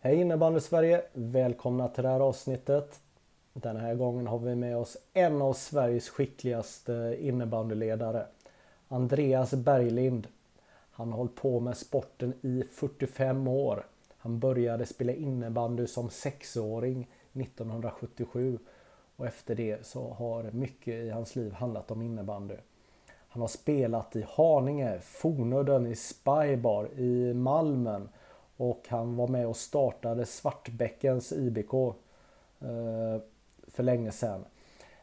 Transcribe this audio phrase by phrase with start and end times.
[0.00, 1.02] Hej innebandy Sverige!
[1.12, 3.00] Välkomna till det här avsnittet.
[3.52, 8.26] Den här gången har vi med oss en av Sveriges skickligaste innebandyledare.
[8.88, 10.26] Andreas Berglind.
[10.90, 13.86] Han har hållit på med sporten i 45 år.
[14.18, 18.58] Han började spela innebandy som sexåring 1977
[19.16, 22.56] och efter det så har mycket i hans liv handlat om innebandy.
[23.28, 28.08] Han har spelat i Haninge, Fornudden, i Spybar, i Malmen
[28.58, 33.22] och han var med och startade Svartbäckens IBK eh,
[33.66, 34.44] för länge sedan.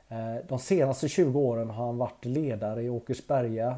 [0.07, 3.77] Eh, de senaste 20 åren har han varit ledare i Åkersberga.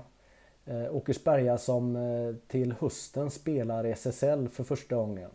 [0.66, 5.30] Eh, Åkersberga som eh, till hösten spelar i SSL för första gången.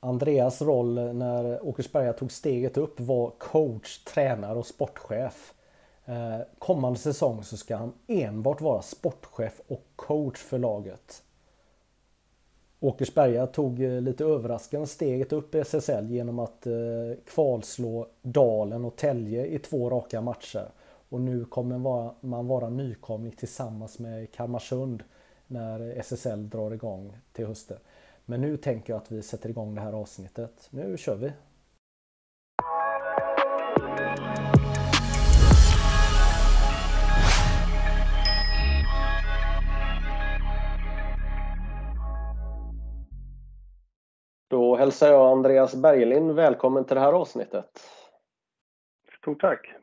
[0.00, 5.54] Andreas roll eh, när Åkersberga tog steget upp var coach, tränare och sportchef.
[6.04, 11.22] Eh, kommande säsong så ska han enbart vara sportchef och coach för laget.
[12.84, 16.72] Åkersberga tog eh, lite överraskande steget upp i SSL genom att eh,
[17.26, 20.68] kvalslå Dalen och Tälje i två raka matcher.
[21.08, 21.78] Och nu kommer
[22.20, 25.02] man vara nykomling tillsammans med Kalmarsund
[25.46, 27.78] när SSL drar igång till hösten.
[28.24, 30.68] Men nu tänker jag att vi sätter igång det här avsnittet.
[30.70, 31.32] Nu kör vi!
[44.84, 47.80] Hälsar jag Andreas Berglind välkommen till det här avsnittet.
[49.18, 49.74] Stort tack!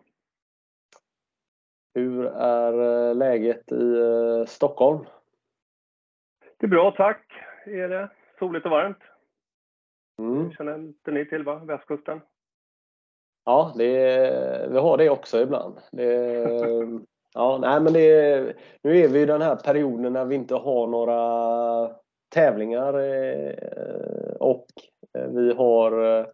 [1.94, 5.06] Hur är eh, läget i eh, Stockholm?
[6.58, 7.34] Det är bra tack,
[7.66, 8.10] är det.
[8.40, 8.98] Soligt och varmt.
[10.20, 10.52] Mm.
[10.52, 11.56] känner inte ni till va?
[11.56, 12.22] Västkusten?
[13.46, 15.78] Ja, det är, vi har det också ibland.
[15.92, 17.00] Det är,
[17.34, 20.56] ja, nej, men det är, nu är vi i den här perioden när vi inte
[20.56, 21.96] har några
[22.32, 24.66] tävlingar eh, och
[25.18, 26.26] eh, vi har eh,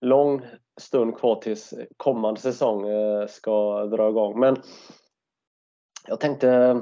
[0.00, 0.46] lång
[0.80, 2.84] stund kvar tills kommande säsong
[3.28, 4.40] ska dra igång.
[4.40, 4.56] Men
[6.08, 6.80] jag tänkte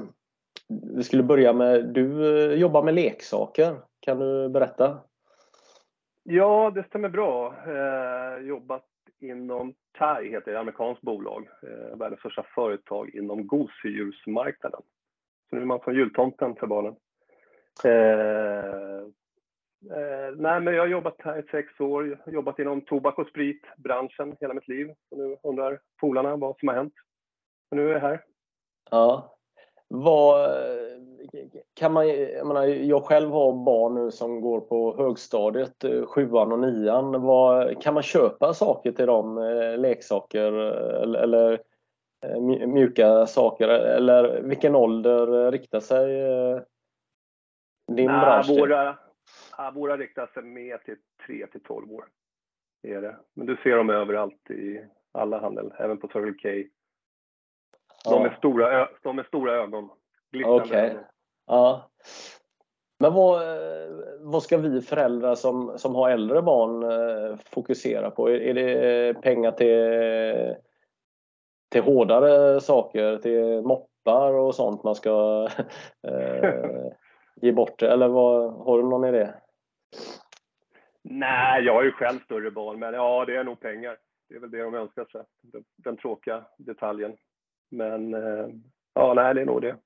[0.95, 3.75] vi skulle börja med, du jobbar med leksaker.
[3.99, 4.99] Kan du berätta?
[6.23, 7.55] Ja, det stämmer bra.
[7.67, 8.85] Eh, jobbat
[9.19, 11.47] inom TAI, heter det, amerikanskt bolag.
[11.63, 14.81] Eh, världens största företag inom gosedjursmarknaden.
[15.49, 16.95] Så nu är man från jultomten för barnen.
[17.83, 18.99] Eh,
[19.97, 24.35] eh, nej, men jag har jobbat här i sex år, jobbat inom tobak och spritbranschen
[24.39, 24.89] hela mitt liv.
[25.11, 26.93] Och nu undrar polarna vad som har hänt.
[27.71, 28.23] Och nu är jag här.
[28.91, 29.35] Ja.
[29.87, 30.49] Vad,
[31.73, 36.51] kan man, jag, menar, jag själv har barn nu som går på högstadiet, eh, sjuan
[36.51, 37.21] och nian.
[37.21, 39.37] Vad, kan man köpa saker till dem?
[39.37, 41.59] Eh, leksaker eh, eller, eller
[42.67, 43.67] mjuka saker?
[43.67, 46.21] Eller vilken ålder riktar sig
[47.99, 48.49] din Nej, bransch?
[48.49, 48.97] Våra,
[49.57, 50.95] ja, våra riktar sig mer till
[51.25, 52.05] 3 till 12 år.
[52.83, 53.15] Är det.
[53.33, 56.69] Men du ser dem överallt i alla handel, även på Circle K.
[58.05, 58.25] De, ja.
[58.25, 59.89] är, stora, de är stora ögon.
[60.45, 60.45] Okej.
[60.45, 60.95] Okay.
[61.47, 61.91] Ja.
[62.99, 63.41] Men vad,
[64.19, 68.29] vad ska vi föräldrar som, som har äldre barn eh, fokusera på?
[68.29, 70.55] Är det pengar till,
[71.71, 75.47] till hårdare saker, till moppar och sånt man ska
[76.07, 76.91] eh,
[77.41, 77.91] ge bort det?
[77.91, 79.33] Eller vad, har du någon idé?
[81.01, 83.97] Nej, jag har ju själv större barn, men ja, det är nog pengar.
[84.29, 87.17] Det är väl det de önskar sig, den, den tråkiga detaljen.
[87.71, 88.47] Men eh,
[88.93, 89.77] ja, nej, det är nog det.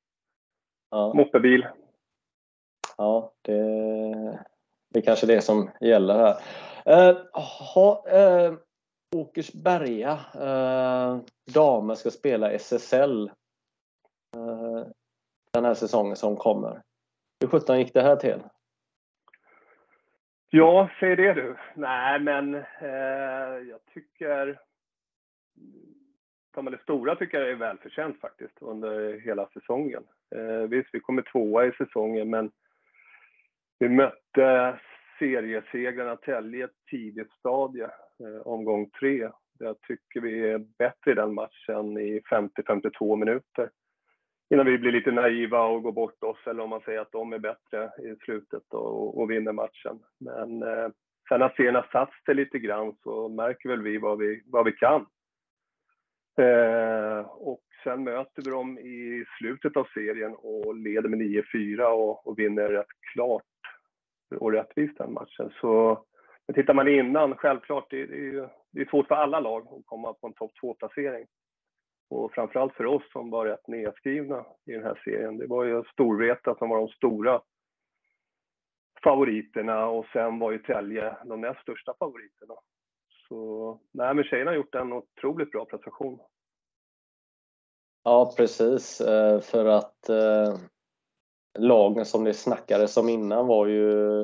[0.90, 1.14] Ja.
[1.14, 1.68] Moppebil.
[2.98, 3.60] Ja, det,
[4.90, 6.36] det är kanske det som gäller här.
[6.86, 7.18] Eh,
[7.76, 8.54] ha, eh,
[9.16, 11.18] Åkersberga eh,
[11.54, 13.32] damer ska spela SSL
[14.36, 14.88] eh,
[15.52, 16.82] den här säsongen som kommer.
[17.44, 18.44] Hur sjutton gick det här till?
[20.50, 21.56] Ja, säg det du.
[21.76, 24.60] Nej, men eh, jag tycker...
[26.54, 30.04] Tar man det stora tycker jag är välförtjänt faktiskt under hela säsongen.
[30.36, 32.52] Eh, visst, vi kommer tvåa i säsongen, men
[33.80, 34.80] vi mötte
[35.20, 37.84] seriesegrarna Tälje i ett tidigt stadie,
[38.20, 39.30] eh, omgång tre.
[39.60, 43.70] Jag tycker vi är bättre i den matchen i 50-52 minuter
[44.54, 47.34] innan vi blir lite naiva och går bort oss eller om man säger att de
[47.34, 50.00] är bättre i slutet och, och vinner matchen.
[50.20, 50.90] Men eh,
[51.30, 54.66] sen när serien har satt sig lite grann så märker väl vi vad vi, vad
[54.66, 55.06] vi kan.
[56.38, 62.28] Eh, och sen möter vi dem i slutet av serien och leder med 9-4 och,
[62.28, 63.44] och vinner rätt klart
[64.40, 65.52] och rättvist den matchen.
[65.62, 66.04] Så
[66.48, 70.14] men tittar man innan, självklart, det, det, det är svårt för alla lag att komma
[70.14, 71.26] på en topp 2-placering.
[72.10, 75.38] Och framförallt för oss som var rätt nedskrivna i den här serien.
[75.38, 77.42] Det var ju Storvreta som var de stora
[79.04, 82.54] favoriterna och sen var ju Tälje de näst största favoriterna.
[83.28, 86.20] Så nej, men tjejerna har gjort en otroligt bra prestation.
[88.04, 89.02] Ja, precis.
[89.02, 90.58] Eh, för att eh,
[91.60, 94.22] lagen som det snackades om innan var ju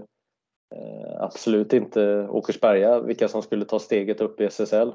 [0.75, 4.91] eh, absolut inte Åkersberga, vilka som skulle ta steget upp i SSL.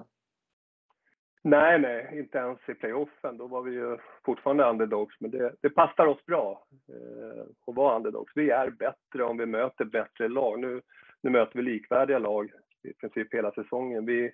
[1.46, 3.36] Nej, nej, inte ens i playoffen.
[3.36, 7.96] Då var vi ju fortfarande underdogs, men det, det passar oss bra eh, att vara
[7.96, 8.32] underdogs.
[8.34, 10.60] Vi är bättre om vi möter bättre lag.
[10.60, 10.80] Nu,
[11.22, 12.52] nu möter vi likvärdiga lag
[12.82, 14.06] i princip hela säsongen.
[14.06, 14.32] Vi,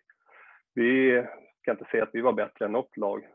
[0.74, 1.22] vi
[1.62, 3.26] kan inte säga att vi var bättre än något lag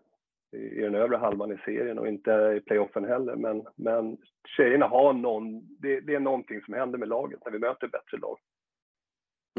[0.52, 3.36] i, i den övre halvan i serien och inte i playoffen heller.
[3.36, 4.18] Men, men
[4.58, 8.18] tjejerna har någon, det, det är någonting som händer med laget när vi möter bättre
[8.18, 8.38] lag.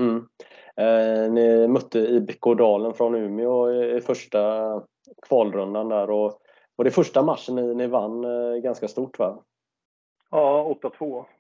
[0.01, 0.29] Mm.
[0.81, 4.83] Eh, ni mötte IBK Dalen från Umeå i, första
[5.29, 6.41] kvalrundan där och
[6.77, 9.43] var det första matchen ni, ni vann eh, ganska stort va?
[10.31, 10.99] Ja, 8-2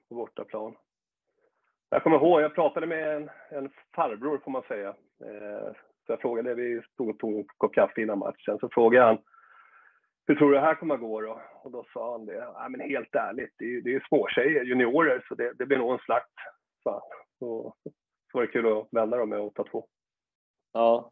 [0.09, 0.77] på bortaplan.
[1.91, 4.89] Jag kommer ihåg, jag pratade med en, en farbror får man säga.
[5.25, 5.73] Eh,
[6.07, 9.19] så jag frågade, vi stod och tog en kopp kaffe innan matchen, så frågade han
[10.27, 11.41] hur tror du det här kommer att gå då?
[11.63, 15.25] Och då sa han det, nej men helt ärligt, det är, det är småtjejer, juniorer,
[15.29, 16.33] så det, det blir nog en slakt.
[16.83, 17.03] Så,
[17.41, 17.77] och,
[18.37, 19.85] var det kul att vända dem med 8-2.
[20.73, 21.11] Ja.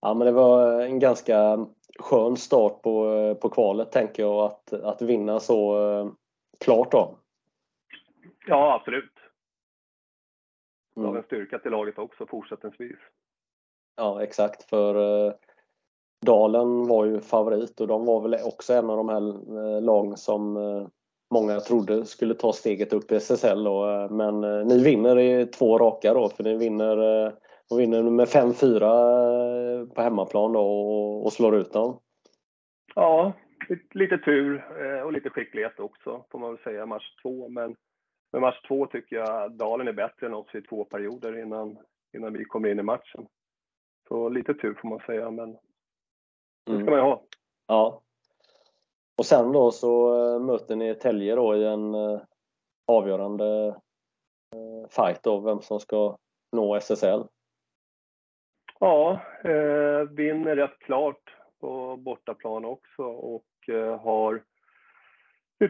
[0.00, 1.66] ja, men det var en ganska
[1.98, 6.12] skön start på, på kvalet tänker jag, att, att vinna så eh,
[6.60, 7.18] klart då.
[8.46, 9.12] Ja, absolut.
[10.94, 11.16] Det har mm.
[11.16, 12.98] en styrka till laget också fortsättningsvis.
[13.96, 14.62] Ja, exakt.
[14.62, 15.34] För eh,
[16.26, 19.28] Dalen var ju favorit och de var väl också en av de här
[19.58, 20.56] eh, lagen som
[21.34, 23.64] många trodde skulle ta steget upp i SSL.
[23.64, 23.90] Då.
[23.90, 26.98] Eh, men ni vinner i två raka då, för ni vinner,
[27.70, 31.98] och vinner med 5-4 på hemmaplan då och, och slår ut dem.
[32.94, 33.32] Ja,
[33.94, 34.64] lite tur
[35.04, 37.48] och lite skicklighet också får man väl säga, match två.
[37.48, 37.76] Men
[38.32, 41.78] med match två tycker jag Dalen är bättre än oss i två perioder innan,
[42.16, 43.26] innan vi kommer in i matchen.
[44.08, 45.52] Så lite tur får man säga, men
[46.66, 47.22] det ska man ju ha.
[47.66, 48.02] Ja.
[49.16, 52.20] Och sen då så eh, möter ni Tälje då i en eh,
[52.86, 53.68] avgörande
[54.54, 56.16] eh, fight av vem som ska
[56.52, 57.24] nå SSL.
[58.80, 64.42] Ja, eh, vinner rätt klart på bortaplan också och eh, har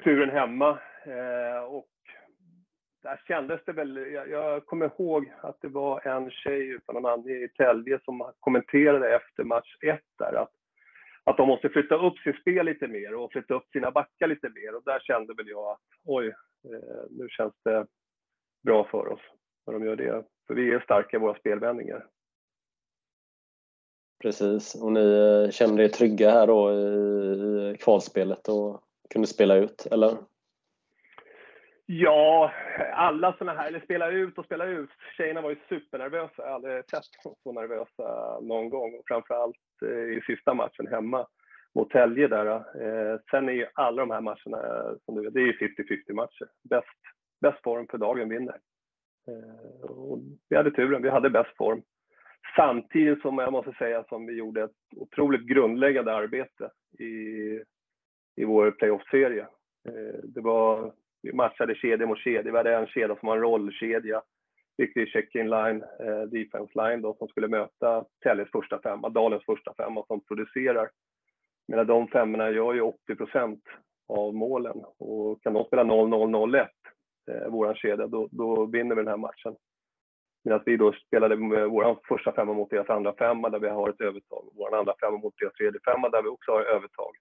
[0.05, 0.79] turen hemma.
[1.07, 1.89] Eh, och
[3.03, 7.07] där kändes det väl, jag, jag, kommer ihåg att det var en tjej utan någon
[7.07, 10.53] annan i Tälje som kommenterade efter match 1 där att
[11.25, 14.49] att de måste flytta upp sitt spel lite mer och flytta upp sina backar lite
[14.49, 14.77] mer.
[14.77, 16.27] Och där kände väl jag att oj,
[16.65, 17.87] eh, nu känns det
[18.63, 19.21] bra för oss
[19.67, 20.25] när de gör det.
[20.47, 22.07] För vi är starka i våra spelvändningar.
[24.23, 28.81] Precis, och ni eh, kände er trygga här då i kvalspelet och
[29.11, 30.17] kunde spela ut, eller?
[31.87, 32.53] Ja,
[32.93, 34.91] alla sådana här, eller spela ut och spela ut.
[35.17, 36.33] Tjejerna var ju supernervösa.
[36.37, 37.05] Jag har aldrig sett
[37.43, 38.95] så nervösa någon gång.
[38.95, 41.27] Och framförallt eh, i sista matchen hemma
[41.75, 42.47] mot Tälje där.
[42.47, 46.13] Eh, sen är ju alla de här matcherna, som du vet, det är ju 50-50
[46.13, 46.49] matcher.
[46.71, 47.01] Bäst,
[47.41, 48.57] bäst form för dagen vinner.
[49.29, 51.83] Eh, och vi hade turen, vi hade bäst form.
[52.57, 57.15] Samtidigt som jag måste säga som vi gjorde ett otroligt grundläggande arbete i,
[58.37, 59.47] i vår playoff-serie.
[59.89, 60.93] Eh, det var
[61.25, 62.53] vi matchade kedja mot kedja.
[62.53, 64.23] Vi hade en kedja som var en rollkedja,
[64.79, 69.75] riktig check-in line, eh, defense line då, som skulle möta Täljes första femma, Dalens första
[69.75, 70.91] femma som producerar.
[71.69, 73.63] Men de femmorna gör ju 80 procent
[74.09, 76.69] av målen och kan de spela 0-0-0-1,
[77.31, 79.57] eh, våran kedja, då, då vinner vi den här matchen.
[80.45, 84.01] Medan vi då spelade vår första femma mot deras andra femma där vi har ett
[84.01, 84.49] övertag.
[84.55, 87.15] Vår andra femma mot deras tredje femma där vi också har övertag.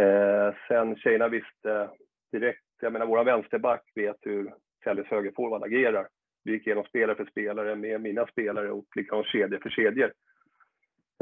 [0.00, 1.90] Eh, sen tjejerna visste
[2.32, 6.08] direkt jag menar, våra vänsterback vet hur Täljes högerforward agerar.
[6.44, 10.12] Vi gick igenom spelare för spelare med mina spelare och likadant kedjor för kedjor.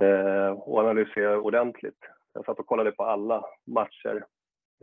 [0.03, 1.99] Eh, och analyserade ordentligt.
[2.33, 4.27] Jag satt och kollade på alla matcher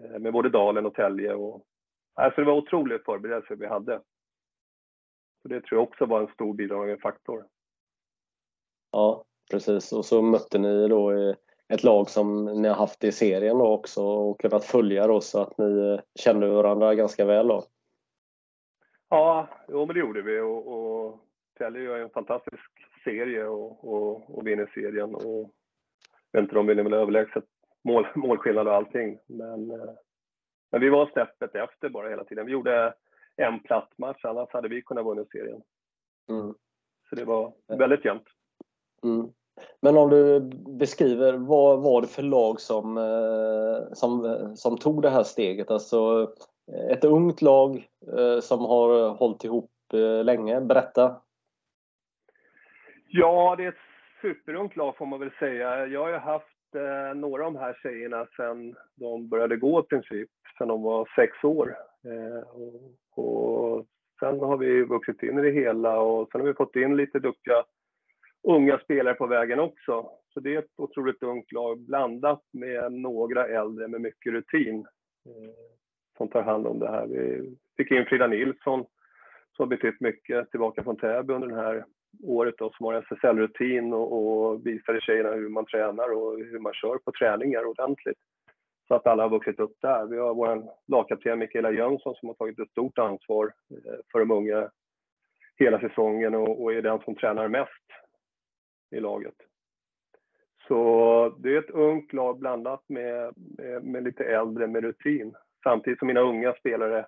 [0.03, 1.33] eh, med både Dalen och Tälje.
[1.33, 1.65] Och,
[2.13, 4.01] alltså det var otroligt förberedelse vi hade.
[5.41, 7.45] Så det tror jag också var en stor bidragande faktor.
[8.91, 9.93] Ja, precis.
[9.93, 11.35] Och så mötte ni då i
[11.73, 15.41] ett lag som ni har haft i serien då också och kunnat följa då så
[15.41, 17.63] att ni kände varandra ganska väl då.
[19.09, 21.19] Ja, jo, men det gjorde vi och, och
[21.57, 22.71] Tälje gör en fantastisk
[23.03, 25.51] serie och, och, och vinner serien och
[26.31, 27.43] jag vet inte, de vinner väl överlägset
[27.83, 29.19] mål, målskillnad och allting.
[29.27, 29.93] Men, eh,
[30.71, 32.45] men vi var snäppet efter bara hela tiden.
[32.45, 32.93] Vi gjorde
[33.35, 35.61] en platt match, annars hade vi kunnat vinna serien.
[36.29, 36.53] Mm.
[37.09, 38.27] Så det var väldigt jämnt.
[39.03, 39.31] Mm.
[39.81, 40.39] Men om du
[40.79, 45.71] beskriver, vad var det för lag som, eh, som, som tog det här steget?
[45.71, 46.31] Alltså
[46.91, 47.87] ett ungt lag
[48.17, 50.61] eh, som har hållit ihop eh, länge.
[50.61, 51.21] Berätta.
[53.07, 53.75] Ja, det är ett
[54.21, 55.85] superungt lag får man väl säga.
[55.87, 56.47] Jag har ju haft
[57.15, 61.43] några av de här tjejerna sedan de började gå i princip, sedan de var sex
[61.43, 61.77] år.
[62.53, 63.85] Och, och,
[64.19, 67.19] sen har vi vuxit in i det hela och sen har vi fått in lite
[67.19, 67.63] duktiga
[68.43, 70.09] unga spelare på vägen också.
[70.33, 74.79] Så det är ett otroligt ungt lag blandat med några äldre med mycket rutin
[75.25, 75.53] eh,
[76.17, 77.07] som tar hand om det här.
[77.07, 78.85] Vi fick in Frida Nilsson
[79.55, 81.85] som har betytt mycket tillbaka från Täby under det här
[82.23, 86.73] året då, som har SSL-rutin och, och visade tjejerna hur man tränar och hur man
[86.73, 88.17] kör på träningar ordentligt.
[88.87, 90.05] Så att alla har vuxit upp där.
[90.05, 94.31] Vi har vår lagkapten Mikaela Jönsson som har tagit ett stort ansvar eh, för de
[94.31, 94.69] unga
[95.55, 97.85] hela säsongen och, och är den som tränar mest
[98.91, 99.35] i laget.
[100.67, 105.35] Så det är ett ungt lag blandat med, med, med lite äldre med rutin.
[105.63, 107.07] Samtidigt som mina unga spelare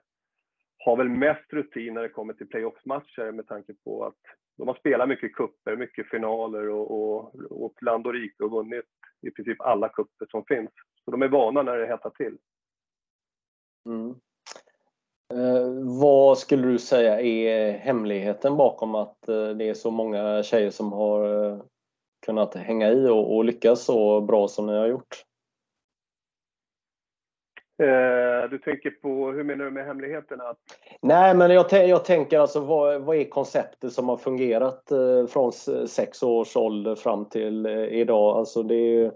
[0.78, 4.18] har väl mest rutin när det kommer till playoffsmatcher med tanke på att
[4.58, 8.86] de har spelat mycket kupper, mycket finaler och, och, och land och rike och vunnit
[9.22, 10.70] i princip alla kupper som finns.
[11.06, 12.38] Så de är vana när det hettar till.
[13.86, 14.16] Mm.
[15.34, 15.70] Eh,
[16.00, 20.94] vad skulle du säga är hemligheten bakom att eh, det är så många tjejer som
[20.94, 21.62] har eh,
[22.26, 25.26] kunnat hänga i och, och lyckas så bra som ni har gjort?
[27.84, 30.56] Eh, du tänker på, hur menar du med hemligheterna?
[31.02, 35.52] Nej, men jag, jag tänker alltså vad, vad är konceptet som har fungerat eh, från
[35.88, 38.38] sex års ålder fram till eh, idag?
[38.38, 39.12] Alltså det är,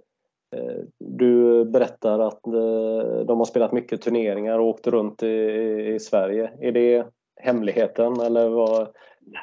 [1.00, 5.28] du berättar att eh, de har spelat mycket turneringar och åkt runt i,
[5.96, 6.52] i Sverige.
[6.62, 7.08] Är det
[7.42, 8.88] hemligheten eller vad,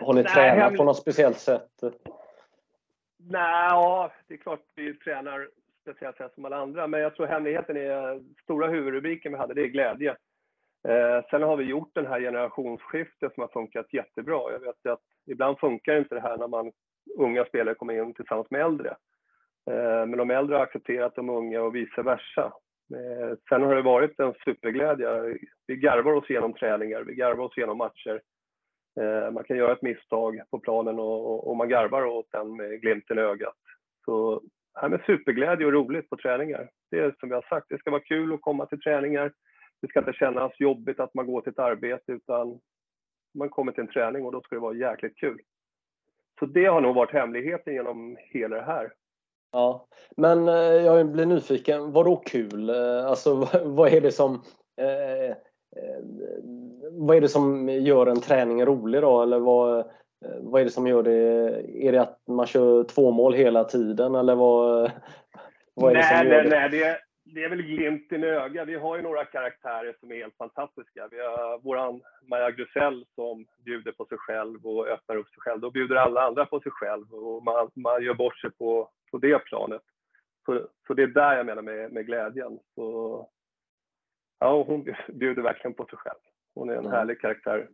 [0.01, 1.71] har ni Nej, tränat heml på något speciellt sätt?
[3.19, 5.49] Nej, ja, det är klart vi tränar
[5.83, 6.87] speciellt sätt som alla andra.
[6.87, 10.17] Men jag tror hemligheten är, stora huvudrubriken vi hade, det är glädje.
[10.89, 14.53] Eh, sen har vi gjort den här generationsskiftet som har funkat jättebra.
[14.53, 16.73] Jag vet att ibland funkar inte det här när man
[17.19, 18.97] unga spelare kommer in tillsammans med äldre.
[19.71, 22.53] Eh, men de äldre har accepterat de unga och vice versa.
[22.95, 25.39] Eh, sen har det varit en superglädje.
[25.67, 28.21] Vi garvar oss igenom träningar, vi garvar oss igenom matcher.
[29.01, 33.19] Eh, man kan göra ett misstag på planen och, man garvar åt den med glimten
[33.19, 33.57] i ögat.
[34.05, 34.43] Så
[34.75, 36.71] här med superglädje och roligt på träningar.
[36.91, 39.33] Det är som vi har sagt, det ska vara kul att komma till träningar.
[39.83, 42.61] Det ska inte kännas jobbigt att man går till ett arbete utan
[43.35, 45.39] man kommer till en träning och då ska det vara jäkligt kul.
[46.39, 48.93] Så det har nog varit hemligheten genom hela det här.
[49.53, 51.93] Ja, men eh, jag blir nyfiken.
[51.93, 52.71] Vadå kul?
[52.71, 54.43] Eh, alltså vad är det som
[54.81, 56.01] eh, eh,
[56.93, 59.23] vad är det som gör en träning rolig då?
[59.23, 59.91] Eller vad,
[60.41, 61.13] vad är det som gör det?
[61.87, 64.91] Är det att man kör två mål hela tiden eller vad,
[65.75, 66.51] vad är det som gör nej, det?
[66.51, 66.99] Nej, det,
[67.35, 68.69] det är väl glimten i ögat.
[68.69, 71.09] Vi har ju några karaktärer som är helt fantastiska.
[71.11, 75.61] Vi har våran Maja Grusell som bjuder på sig själv och öppnar upp sig själv.
[75.61, 79.19] Då bjuder alla andra på sig själv och man, man gör bort sig på, på
[79.19, 79.83] det planet.
[80.47, 82.59] Så, så det är där jag menar med, med glädjen.
[82.75, 83.29] Så,
[84.39, 86.19] ja, hon bjuder verkligen på sig själv.
[86.55, 86.93] Hon är en mm.
[86.93, 87.69] härlig karaktär.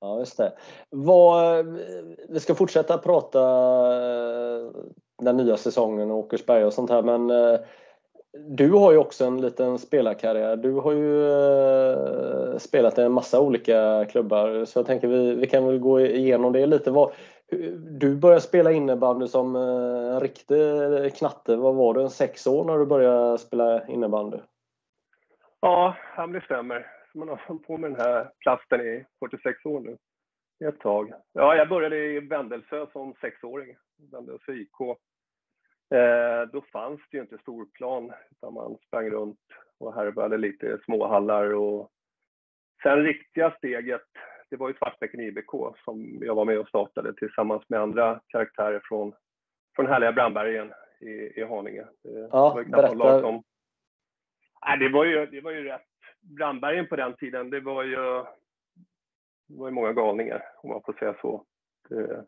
[0.00, 0.52] Ja, just det.
[0.90, 1.66] Vad,
[2.28, 4.70] vi ska fortsätta prata eh,
[5.22, 7.60] den nya säsongen och Åkersberga och sånt här, men eh,
[8.32, 10.56] du har ju också en liten spelarkarriär.
[10.56, 15.46] Du har ju eh, spelat i en massa olika klubbar, så jag tänker vi, vi
[15.46, 16.90] kan väl gå igenom det lite.
[16.90, 17.12] Vad,
[18.00, 20.56] du började spela innebandy som eh, en riktig
[21.14, 21.56] knatte.
[21.56, 24.38] Vad var du, sex år när du började spela innebandy?
[25.60, 25.96] Ja,
[26.32, 29.96] det stämmer man har hållit på med den här plasten i 46 år nu.
[30.68, 31.12] Ett tag.
[31.32, 33.76] Ja, jag började i Vändelsö som sexåring.
[34.12, 34.80] Vändelsö IK.
[35.94, 39.40] Eh, då fanns det ju inte storplan, utan man sprang runt
[39.78, 41.54] och härvade lite småhallar.
[41.54, 41.90] Och...
[42.82, 44.08] Sen riktiga steget,
[44.50, 45.50] det var ju Svartbäcken IBK
[45.84, 49.12] som jag var med och startade tillsammans med andra karaktärer från,
[49.76, 51.86] från härliga Brandbergen i, i Haninge.
[52.30, 53.20] Ja, berätta.
[53.20, 53.42] Som...
[54.66, 55.82] Nej, det, var ju, det var ju rätt
[56.20, 58.24] Brandbergen på den tiden, det var ju,
[59.48, 61.44] det var ju många galningar om man får säga så.
[61.88, 62.26] Det,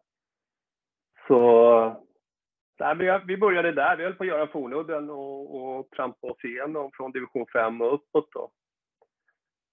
[1.28, 2.02] så
[2.82, 3.96] Nej, vi började där.
[3.96, 7.94] Vi höll på att göra Fornudden och, och trampa oss igenom från division 5 och
[7.94, 8.28] uppåt.
[8.32, 8.50] Då.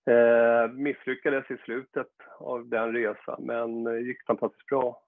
[0.06, 2.08] Eh, misslyckades i slutet
[2.40, 5.02] av den resan, men eh, gick fantastiskt bra.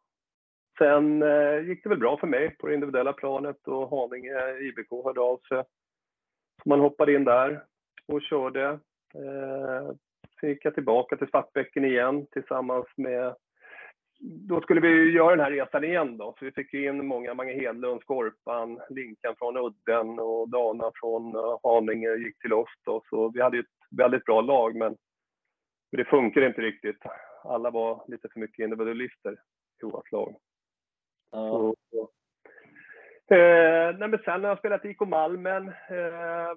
[0.78, 5.04] Sen eh, gick det väl bra för mig på det individuella planet och Haninge IBK
[5.04, 5.64] hörde av sig.
[6.64, 7.64] Så man hoppade in där
[8.08, 8.66] och körde.
[9.16, 9.92] Eh,
[10.40, 13.36] sen gick jag tillbaka till Svartbäcken igen tillsammans med
[14.24, 17.54] då skulle vi göra den här resan igen då, så vi fick in många, Mange
[17.54, 23.04] Hedlund, Skorpan, Linkan från Udden och Dana från eh, Haninge gick till oss då.
[23.10, 23.66] Så vi hade ett
[23.98, 24.98] väldigt bra lag, men
[25.92, 27.04] det funkar inte riktigt.
[27.44, 29.40] Alla var lite för mycket individualister
[29.84, 30.36] i vårt lag.
[31.32, 31.74] Ja.
[31.90, 32.02] Så,
[33.36, 36.54] eh, nej, men sen har jag spelat IK Malmen, eh,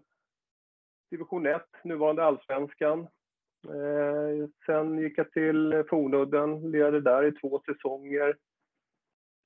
[1.11, 3.01] division 1, nuvarande allsvenskan.
[3.69, 8.37] Eh, sen gick jag till Fornudden, lirade där i två säsonger.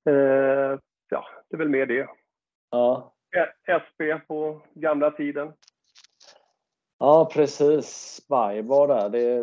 [0.09, 0.79] Eh,
[1.09, 2.09] ja, det är väl mer det.
[2.71, 3.15] Ja.
[3.67, 5.53] SB på gamla tiden.
[6.99, 7.87] Ja, precis.
[7.87, 9.09] Spy var där.
[9.09, 9.43] Det,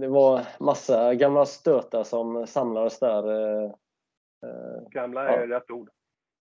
[0.00, 3.24] det var massa gamla stötar som samlades där.
[4.44, 5.56] Eh, gamla är ja.
[5.56, 5.90] rätt ord.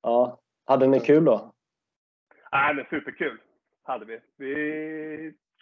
[0.02, 0.40] Ja.
[0.66, 1.54] Hade ni kul då?
[2.52, 3.42] Nej, men superkul
[3.84, 4.20] hade vi.
[4.38, 4.54] Vi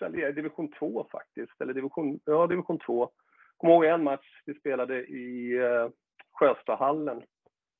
[0.06, 3.10] i division 2 faktiskt, eller division, ja, division 2.
[3.58, 5.90] Kommer ihåg en match vi spelade i eh,
[6.32, 7.24] Sjöstahallen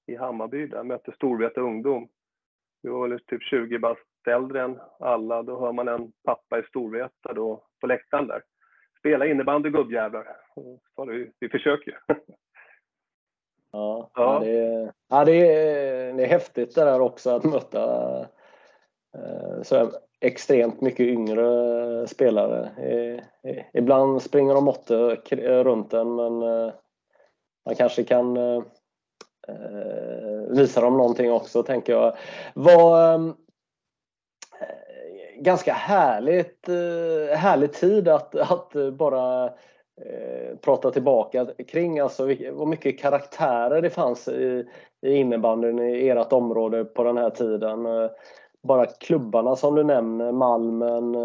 [0.06, 2.10] i Hammarby där, mötte Storvreta ungdom.
[2.82, 5.44] Vi var väl typ 20 bast äldre än alla.
[5.44, 8.44] Då hör man en pappa i Storvreta då på läktaren där.
[9.00, 10.28] Spela innebandy gubbjävlar.
[10.96, 12.16] Så vi, vi försöker ju.
[13.72, 14.40] Ja, ja.
[14.40, 18.20] Det, är, ja det, är, det är häftigt det där också att möta
[19.18, 22.72] eh, så extremt mycket yngre spelare.
[23.74, 25.16] Ibland springer de åtta
[25.64, 26.74] runt en men eh,
[27.66, 28.64] man kanske kan eh,
[30.50, 32.18] visa dem någonting också tänker jag.
[32.54, 33.34] Var ehm,
[35.40, 39.46] ganska härligt, eh, härlig tid att, att bara
[40.02, 42.00] eh, prata tillbaka kring.
[42.00, 44.66] Alltså vad mycket karaktärer det fanns i,
[45.02, 48.10] i innebandyn i ert område på den här tiden eh,
[48.64, 51.16] bara klubbarna som du nämner, Malmen,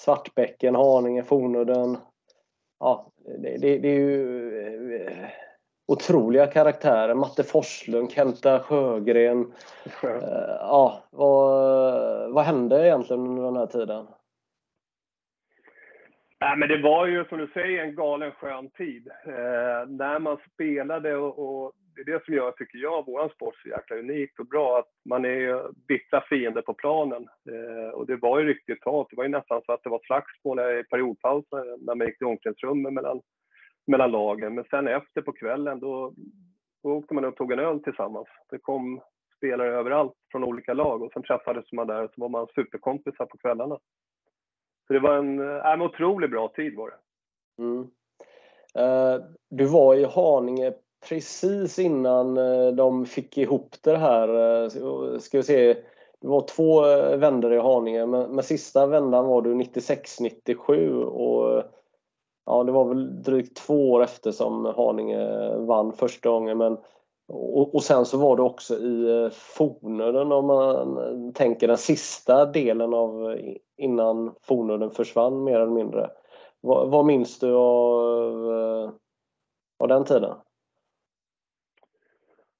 [0.00, 1.96] Svartbäcken, Haninge, Fornudden.
[2.80, 3.06] Ja,
[3.38, 4.52] det, det, det är ju
[5.86, 7.14] otroliga karaktärer.
[7.14, 9.52] Matte Forslund, Kenta Sjögren.
[10.02, 14.06] Eh, ja, vad, vad hände egentligen under den här tiden?
[16.40, 19.08] Nej, men det var ju som du säger en galen skön tid.
[19.26, 23.56] Eh, när man spelade och, och det är det som gör, tycker jag, vår sport
[23.56, 24.78] så jäkla unikt och bra.
[24.78, 27.28] Att man är bittra fiender på planen.
[27.50, 29.06] Eh, och det var ju riktigt tag.
[29.10, 32.26] Det var ju nästan så att det var slagsmål i periodpausen när man gick till
[32.26, 33.20] omklädningsrummet mellan,
[33.86, 34.54] mellan lagen.
[34.54, 36.14] Men sen efter på kvällen, då,
[36.82, 38.28] då åkte man upp och tog en öl tillsammans.
[38.50, 39.00] Det kom
[39.36, 43.26] spelare överallt från olika lag och sen träffades man där och så var man superkompisar
[43.26, 43.78] på kvällarna.
[44.86, 46.96] Så det var en, äh, en otroligt bra tid var det.
[47.62, 47.80] Mm.
[48.78, 50.72] Uh, du var i Haninge
[51.08, 54.28] precis innan eh, de fick ihop det här.
[54.64, 54.68] Eh,
[55.18, 55.74] ska vi se,
[56.20, 56.80] det var två
[57.16, 61.62] vändor i Haninge, men, men sista vändan var du 96-97 och
[62.46, 66.58] ja, det var väl drygt två år efter som Haninge vann första gången.
[66.58, 66.78] Men,
[67.28, 72.46] och, och sen så var det också i eh, Fornöden om man tänker den sista
[72.46, 73.36] delen av
[73.76, 76.10] innan Fornöden försvann mer eller mindre.
[76.60, 78.90] Vad, vad minns du av, eh,
[79.78, 80.34] av den tiden?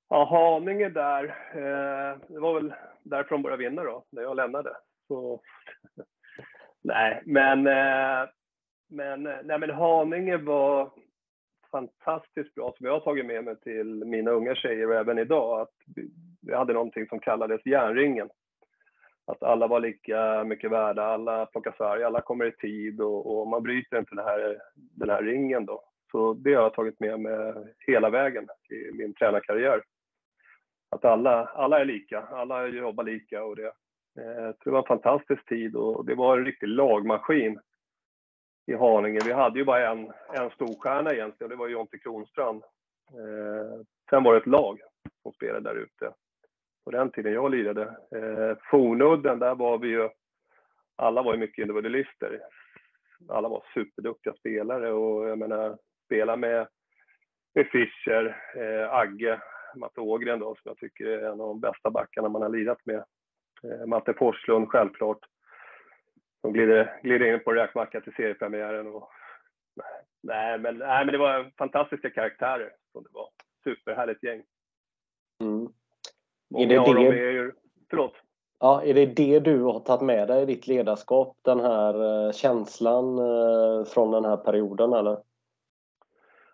[0.09, 4.77] Ja, Haninge där, eh, det var väl därifrån började vinna då, när jag lämnade.
[5.09, 5.41] Så,
[6.83, 8.29] nej, men, eh,
[8.93, 10.91] men, eh, nej, men Haninge var
[11.71, 15.61] fantastiskt bra, som jag har tagit med mig till mina unga tjejer och även idag,
[15.61, 15.75] att
[16.43, 18.31] vi hade någonting som kallades järnringen.
[19.27, 23.49] Att alla var lika mycket värda, alla plockar färg, alla kommer i tid och, och
[23.49, 25.85] man bryter inte den här, den här ringen då.
[26.11, 27.55] Så det har jag tagit med mig
[27.87, 29.83] hela vägen i min tränarkarriär
[30.93, 33.67] att alla, alla är lika, alla jobbar lika och det,
[34.19, 37.61] eh, det var en fantastisk tid och det var en riktig lagmaskin
[38.67, 39.21] i Haninge.
[39.25, 42.63] Vi hade ju bara en, en storstjärna egentligen och det var Jonte Kronstrand.
[43.11, 44.81] Eh, sen var det ett lag
[45.23, 46.13] som spelade där ute
[46.85, 47.83] på den tiden jag lirade.
[47.83, 50.09] Eh, Fornudden, där var vi ju,
[50.97, 52.41] alla var ju mycket individualister.
[53.29, 56.69] Alla var superduktiga spelare och jag menar, spela med,
[57.55, 59.41] med Fischer, eh, Agge,
[59.77, 62.79] Matte Ågren då, som jag tycker är en av de bästa backarna man har lirat
[62.85, 63.05] med.
[63.65, 65.19] Eh, Matte Forslund självklart.
[66.43, 68.87] De glider, glider in på räkmacka till seriepremiären.
[68.87, 69.11] Och,
[70.23, 73.29] nej, men, nej, men det var fantastiska karaktärer som det var.
[73.65, 74.43] Superhärligt gäng.
[75.41, 75.69] Mm.
[76.59, 77.19] Är det det...
[77.19, 77.53] är ju...
[77.91, 78.15] Förlåt?
[78.61, 81.37] Ja, är det det du har tagit med dig i ditt ledarskap?
[81.43, 85.19] Den här eh, känslan eh, från den här perioden, eller?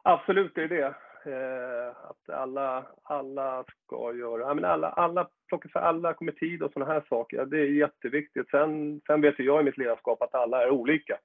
[0.02, 0.94] Absolut, det är det.
[1.24, 6.92] Eh, att alla, alla ska göra, alla, alla plocka för alla kommer tid och sådana
[6.92, 7.46] här saker.
[7.46, 8.50] Det är jätteviktigt.
[8.50, 11.18] Sen, sen vet jag i mitt ledarskap att alla är olika.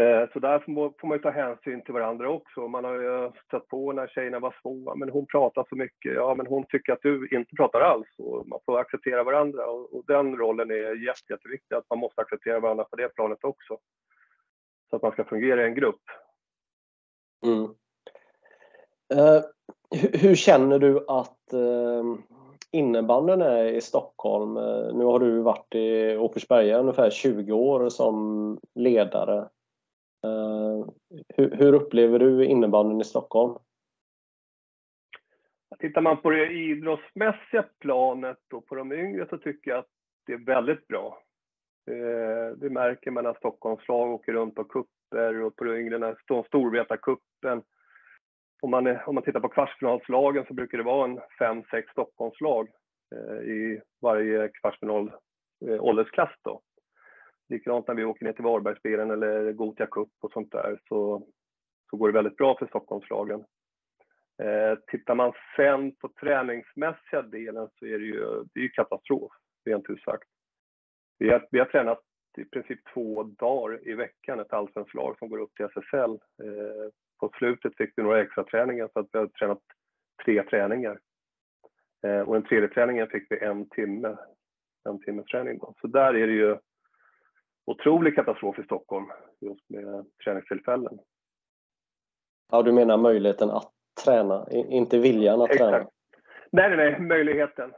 [0.00, 0.58] Eh, så där
[1.00, 2.68] får man ju ta hänsyn till varandra också.
[2.68, 6.14] Man har ju stött på när tjejerna var små, men hon pratar så mycket.
[6.14, 8.08] Ja, men hon tycker att du inte pratar alls.
[8.18, 11.74] Och man får acceptera varandra och, den rollen är jätte, jätteviktig.
[11.74, 13.78] Att man måste acceptera varandra på det planet också.
[14.90, 16.02] Så att man ska fungera i en grupp.
[17.46, 17.62] Mm.
[19.14, 19.42] Uh,
[20.12, 22.18] hur, känner du att uh,
[22.72, 24.56] innebandyn är i Stockholm?
[24.56, 29.38] Eh, nu har du varit i Åkersberga ungefär 20 år som ledare.
[30.24, 30.86] Eh,
[31.36, 33.54] hur, hur, upplever du innebandyn i Stockholm?
[35.78, 39.90] Tittar man på det idrottsmässiga planet och på de yngre så tycker jag att
[40.26, 41.22] det är väldigt bra.
[41.90, 46.14] Eh, det märker man när Stockholmslag åker runt på kupper och på de yngre när
[46.14, 47.62] Storvreta-cupen.
[48.60, 52.68] Om man, om man tittar på kvartsfinalslagen så brukar det vara en fem, sex Stockholmslag
[53.14, 55.12] eh, i varje kvartsfinal
[55.66, 56.32] eh, åldersklass.
[56.44, 56.60] Då.
[57.48, 61.26] Likadant när vi åker ner till Varbergsspelen eller Gotia Cup och sånt där så,
[61.90, 63.44] så går det väldigt bra för Stockholmslagen.
[64.42, 69.32] Eh, tittar man sen på träningsmässiga delen så är det ju, det är ju katastrof,
[69.64, 70.28] rent ut sagt.
[71.18, 72.00] Vi har, vi har tränat
[72.38, 76.10] i princip två dagar i veckan, ett allsvenskt lag som går upp till SSL.
[76.42, 79.62] Eh, på slutet fick vi några extra träningar så att vi har tränat
[80.24, 80.98] tre träningar.
[82.06, 84.16] Eh, och den tredje träningen fick vi en timme,
[84.88, 85.58] en timmes träning.
[85.58, 85.74] Då.
[85.80, 86.56] Så där är det ju
[87.64, 89.06] otrolig katastrof i Stockholm
[89.40, 90.98] just med träningstillfällen.
[92.50, 93.72] Ja, du menar möjligheten att
[94.04, 95.70] träna, inte viljan att Exakt.
[95.70, 95.90] träna?
[96.52, 97.72] Nej, nej, nej, möjligheten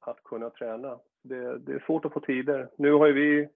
[0.00, 0.98] att kunna träna.
[1.22, 2.68] Det, det, är svårt att få tider.
[2.78, 3.48] Nu har ju vi,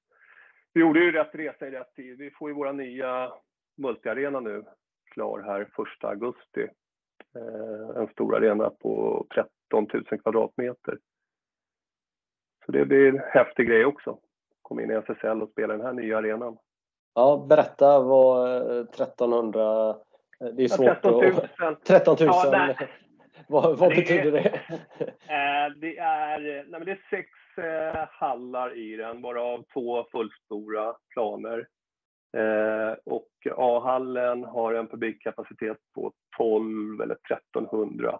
[0.72, 2.18] vi gjorde ju rätt resa i rätt tid.
[2.18, 3.33] Vi får ju våra nya
[3.76, 4.64] multiarena nu
[5.11, 5.68] klar här 1
[6.05, 6.68] augusti.
[7.37, 10.99] Eh, en stor arena på 13 000 kvadratmeter.
[12.66, 14.18] Så det blir en häftig grej också
[14.70, 16.59] kom in i SSL och spela den här nya arenan.
[17.14, 19.88] Ja, berätta vad 1300...
[19.90, 21.73] Eh, det är svårt ja, 13 000.
[21.73, 22.29] Att, 13 000.
[22.29, 22.75] Ja,
[23.49, 24.61] vad, vad det betyder det?
[25.29, 31.68] Eh, det är, nej, det är sex eh, hallar i den, varav två fullstora planer.
[32.37, 38.19] Eh, och A-hallen har en publikkapacitet på 12 eller 1300.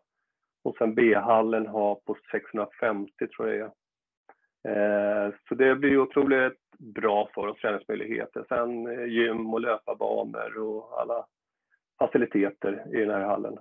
[0.65, 5.27] Och sen B-hallen har på 650 tror jag det är.
[5.27, 8.45] Eh, så det blir otroligt bra för oss, träningsmöjligheter.
[8.49, 11.27] Sen eh, gym och löparbanor och alla
[11.99, 13.59] faciliteter i den här hallen.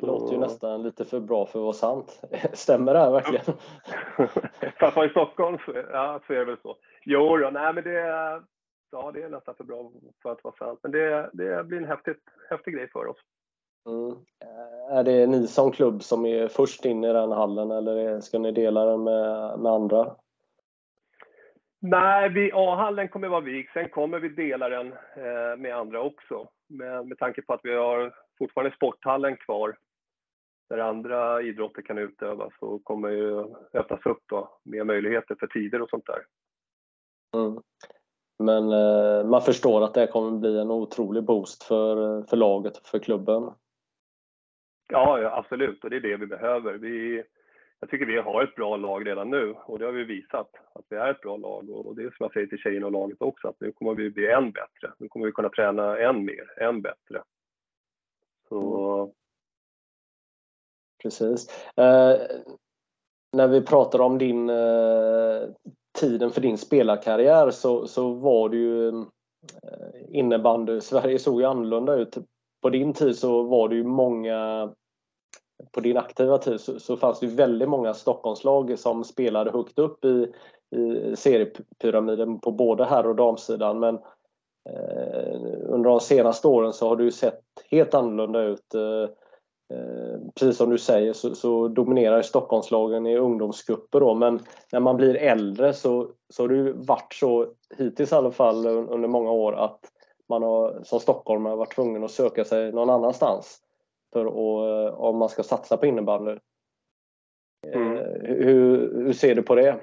[0.00, 2.22] Det låter ju nästan lite för bra för att vara sant.
[2.52, 3.56] Stämmer det här verkligen?
[4.94, 5.58] vara i Stockholm
[5.92, 6.76] ja, så är det väl så.
[7.04, 8.00] Jo, då, nej, men det,
[8.90, 9.90] ja, det är nästan för bra
[10.22, 10.80] för att vara sant.
[10.82, 12.14] Men det, det blir en häftig,
[12.50, 13.18] häftig grej för oss.
[13.86, 14.16] Mm.
[14.90, 18.52] Är det ni som klubb som är först in i den hallen eller ska ni
[18.52, 20.16] dela den med, med andra?
[21.82, 23.70] Nej, A-hallen kommer vara vik.
[23.70, 26.48] Sen kommer vi dela den eh, med andra också.
[26.68, 29.76] Men med tanke på att vi har fortfarande sporthallen kvar
[30.70, 35.82] där andra idrotter kan utövas så kommer ju öppnas upp då med möjligheter för tider
[35.82, 36.24] och sånt där.
[37.36, 37.62] Mm.
[38.38, 42.86] Men eh, man förstår att det kommer bli en otrolig boost för, för laget och
[42.86, 43.50] för klubben.
[44.92, 45.84] Ja, absolut.
[45.84, 46.74] Och det är det vi behöver.
[46.74, 47.24] Vi,
[47.80, 50.84] jag tycker vi har ett bra lag redan nu och det har vi visat att
[50.88, 51.70] vi är ett bra lag.
[51.70, 54.10] Och det är som jag säger till tjejerna och laget också, att nu kommer vi
[54.10, 54.92] bli än bättre.
[54.98, 57.22] Nu kommer vi kunna träna än mer, än bättre.
[58.48, 59.14] Så...
[61.02, 61.48] Precis.
[61.76, 62.16] Eh,
[63.32, 65.42] när vi pratar om din eh,
[65.98, 69.04] tiden för din spelarkarriär så, så var det ju eh,
[70.08, 70.80] innebandy.
[70.80, 72.18] Sverige såg ju annorlunda ut.
[72.62, 74.70] På din tid så var det ju många
[75.72, 80.04] på din aktiva tid så, så fanns det väldigt många Stockholmslag som spelade högt upp
[80.04, 80.32] i,
[80.76, 83.78] i seriepyramiden på både herr och damsidan.
[83.78, 83.94] Men
[84.70, 88.74] eh, under de senaste åren så har det ju sett helt annorlunda ut.
[88.74, 89.08] Eh
[90.34, 94.40] precis som du säger så, så dominerar Stockholmslagen i ungdomsgrupper då, men
[94.72, 98.66] när man blir äldre så, så har det ju varit så, hittills i alla fall
[98.66, 99.80] under många år, att
[100.28, 103.58] man har som stockholmare varit tvungen att söka sig någon annanstans
[104.12, 106.36] för att, om man ska satsa på innebandy.
[107.66, 107.96] Mm.
[107.96, 109.80] Eh, hur, hur ser du på det?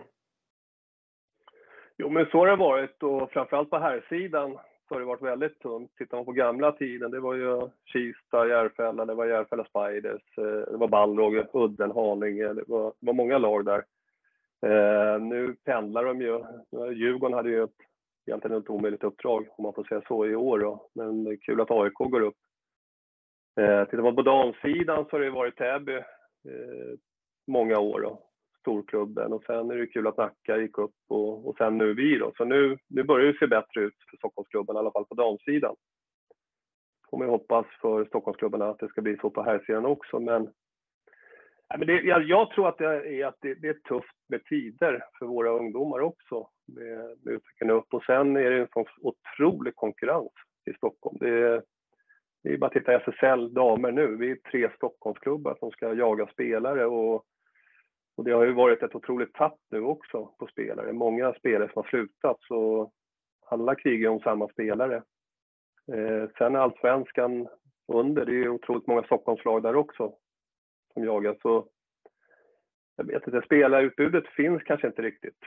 [1.97, 5.21] Jo, men så har det varit och framförallt på här sidan så har det varit
[5.21, 5.95] väldigt tunt.
[5.97, 10.71] Tittar man på gamla tiden, det var ju Kista, Järfälla, det var Järfälla Spiders, eh,
[10.71, 13.83] det var Balrog, Udden, Haninge, det var, det var många lag där.
[14.61, 16.43] Eh, nu pendlar de ju.
[16.93, 17.75] Djurgården hade ju ett,
[18.27, 20.59] egentligen ett omöjligt uppdrag, om man får säga så, i år.
[20.59, 20.89] Då.
[20.93, 22.37] Men det är kul att AIK går upp.
[23.59, 26.97] Eh, tittar man på damsidan så har det varit Täby eh,
[27.47, 28.01] många år.
[28.01, 28.26] Då
[28.59, 32.17] storklubben och sen är det kul att Nacka gick upp och, och sen nu vi
[32.17, 32.33] då.
[32.37, 35.75] Så nu, nu börjar det se bättre ut för Stockholmsklubben, i alla fall på damsidan.
[37.09, 40.49] Får man hoppas för Stockholmsklubbarna att det ska bli så på herrsidan också, men,
[41.77, 45.03] men det, jag, jag, tror att det är, att det, det, är tufft med tider
[45.19, 47.93] för våra ungdomar också, med, med utvecklingen upp.
[47.93, 50.31] Och sen är det en sån otrolig konkurrens
[50.69, 51.17] i Stockholm.
[51.19, 51.63] Det är,
[52.43, 54.15] det är bara att titta SSL damer nu.
[54.15, 57.25] Vi är tre Stockholmsklubbar som ska jaga spelare och
[58.17, 60.93] och det har ju varit ett otroligt tapp nu också på spelare.
[60.93, 62.91] Många spelare som har slutat, så
[63.45, 64.95] alla krigar om samma spelare.
[65.93, 67.47] Eh, sen är allsvenskan
[67.87, 70.13] under, det är otroligt många Stockholmslag där också
[70.93, 71.37] som jagar.
[71.41, 71.67] Så
[72.95, 75.39] jag vet inte, spelarutbudet finns kanske inte riktigt.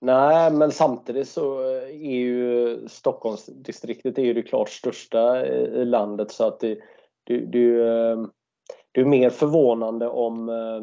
[0.00, 6.30] Nej, men samtidigt så är ju Stockholmsdistriktet är ju det klart största eh, i landet
[6.30, 6.78] så att det,
[7.24, 8.26] det, det eh,
[8.92, 10.82] det är mer förvånande om eh,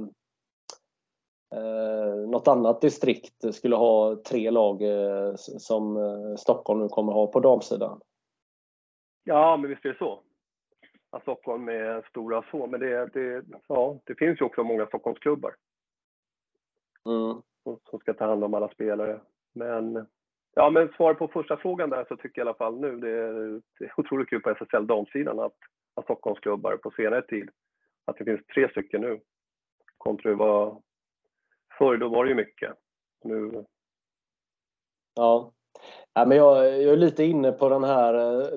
[1.59, 7.27] eh, något annat distrikt skulle ha tre lag eh, som eh, Stockholm nu kommer ha
[7.27, 8.01] på damsidan.
[9.23, 10.23] Ja, men visst är det så.
[11.11, 15.55] Att Stockholm är stora så, men det, det, ja, det finns ju också många Stockholmsklubbar.
[17.05, 17.41] Mm.
[17.89, 19.21] Som ska ta hand om alla spelare.
[19.53, 20.07] Men,
[20.55, 23.09] ja, men svar på första frågan där så tycker jag i alla fall nu det
[23.09, 25.57] är, det är otroligt kul på SSL damsidan att,
[25.95, 27.49] att Stockholmsklubbar på senare tid
[28.09, 29.19] att det finns tre stycken nu.
[29.97, 30.81] Kontra hur det var
[31.77, 32.71] förr, då var det ju mycket.
[33.23, 33.65] Nu...
[35.15, 35.51] Ja.
[36.13, 38.47] ja men jag, jag är lite inne på den här eh,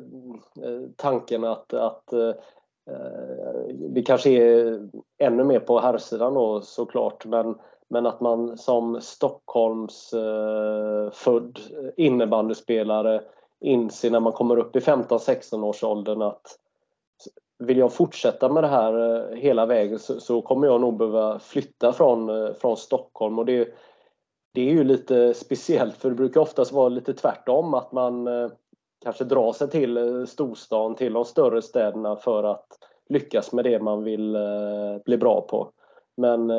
[0.65, 2.35] eh tanken att, att eh,
[2.91, 4.89] eh, vi kanske är
[5.19, 11.59] ännu mer på herrsidan då såklart, men, men att man som Stockholms eh, född
[11.97, 13.23] innebandyspelare
[13.61, 16.59] inser när man kommer upp i 15-16 års åldern att
[17.67, 21.39] vill jag fortsätta med det här eh, hela vägen så, så kommer jag nog behöva
[21.39, 23.39] flytta från, eh, från Stockholm.
[23.39, 23.75] Och det,
[24.55, 28.51] det är ju lite speciellt för det brukar oftast vara lite tvärtom att man eh,
[29.05, 32.67] kanske drar sig till storstan, till de större städerna för att
[33.09, 34.37] lyckas med det man vill
[35.05, 35.73] bli bra på.
[36.17, 36.51] Men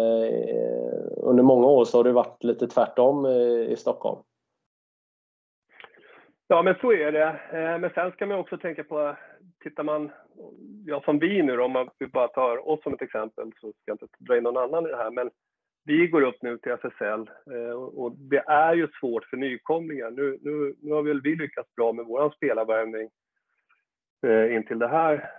[1.17, 4.19] under många år så har det varit lite tvärtom i Stockholm.
[6.47, 7.39] Ja, men så är det.
[7.79, 9.15] Men sen ska man också tänka på,
[9.63, 10.11] tittar man
[10.85, 13.81] ja, som vi nu då, om vi bara tar oss som ett exempel, så ska
[13.85, 15.29] jag inte dra in någon annan i det här, men
[15.85, 20.11] vi går upp nu till SSL eh, och det är ju svårt för nykomlingar.
[20.11, 23.09] Nu, nu, nu har väl vi lyckats bra med vår spelarvärvning
[24.27, 25.29] eh, in till det här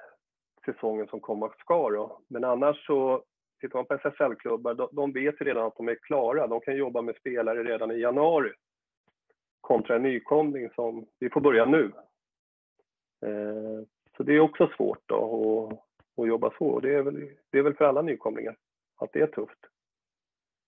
[0.65, 2.21] säsongen som komma ska då.
[2.29, 3.25] Men annars så
[3.61, 6.47] tittar man på SSL-klubbar, de, de vet redan att de är klara.
[6.47, 8.53] De kan jobba med spelare redan i januari
[9.61, 11.93] kontra en nykomling som vi får börja nu.
[13.27, 16.81] Eh, så det är också svårt då att, att jobba så.
[16.81, 18.57] Det är, väl, det är väl för alla nykomlingar
[18.97, 19.59] att det är tufft.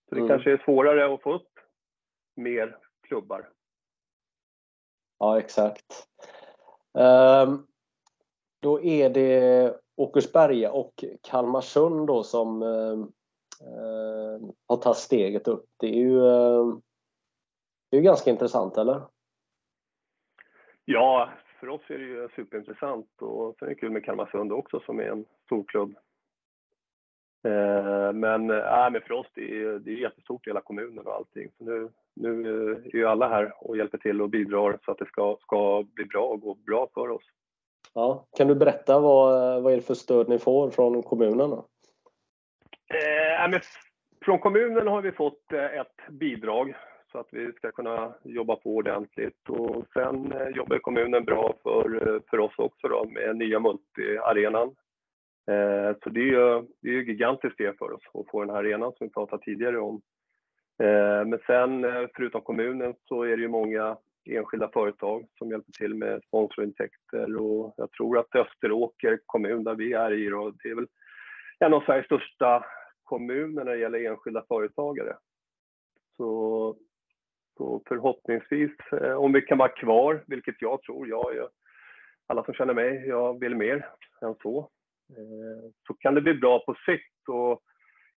[0.08, 0.28] Så det mm.
[0.28, 1.50] kanske är svårare att få upp
[2.36, 3.50] mer klubbar.
[5.18, 6.08] Ja, exakt.
[6.92, 7.66] Um,
[8.60, 13.06] då är det Åkersberga och Kalmarsund då som uh,
[14.66, 15.66] har tagit steget upp.
[15.76, 16.20] Det är ju
[17.90, 19.02] det är ganska intressant, eller?
[20.84, 24.80] Ja, för oss är det ju superintressant och sen är det kul med Kalmarsund också
[24.80, 25.96] som är en stor klubb.
[27.46, 31.14] Eh, men, äh, men för oss det är det är jättestort i hela kommunen och
[31.14, 31.50] allting.
[31.58, 35.06] Så nu, nu är ju alla här och hjälper till och bidrar så att det
[35.06, 37.24] ska, ska bli bra och gå bra för oss.
[37.94, 41.50] Ja, kan du berätta vad, vad är det för stöd ni får från kommunen?
[41.50, 41.66] Då?
[42.94, 43.60] Eh, men
[44.24, 46.76] från kommunen har vi fått eh, ett bidrag
[47.12, 49.48] så att vi ska kunna jobba på ordentligt.
[49.48, 54.68] Och sen eh, jobbar kommunen bra för, eh, för oss också då, med nya multiarenan.
[55.50, 58.56] Eh, så det är ju det är gigantiskt det för oss att få den här
[58.56, 60.02] arenan som vi pratade tidigare om.
[60.82, 65.94] Eh, men sen förutom kommunen så är det ju många enskilda företag som hjälper till
[65.94, 70.74] med sponsorintäkter och jag tror att Österåker kommun där vi är i då, det är
[70.74, 70.88] väl
[71.58, 72.64] en av Sveriges största
[73.02, 75.16] kommuner när det gäller enskilda företagare.
[76.16, 76.76] Så
[77.56, 81.48] så förhoppningsvis, eh, om vi kan vara kvar, vilket jag tror, jag är,
[82.26, 83.88] alla som känner mig, jag vill mer
[84.22, 84.58] än så,
[85.10, 87.28] eh, så kan det bli bra på sikt.
[87.28, 87.62] Och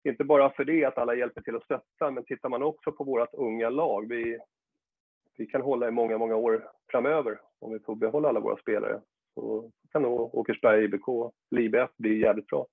[0.03, 3.03] inte bara för det att alla hjälper till att stötta, men tittar man också på
[3.03, 4.39] vårt unga lag, vi,
[5.37, 9.01] vi kan hålla i många, många år framöver om vi får behålla alla våra spelare.
[9.33, 12.67] Så kan nog Åkersberga IBK, LIBF bli jävligt bra.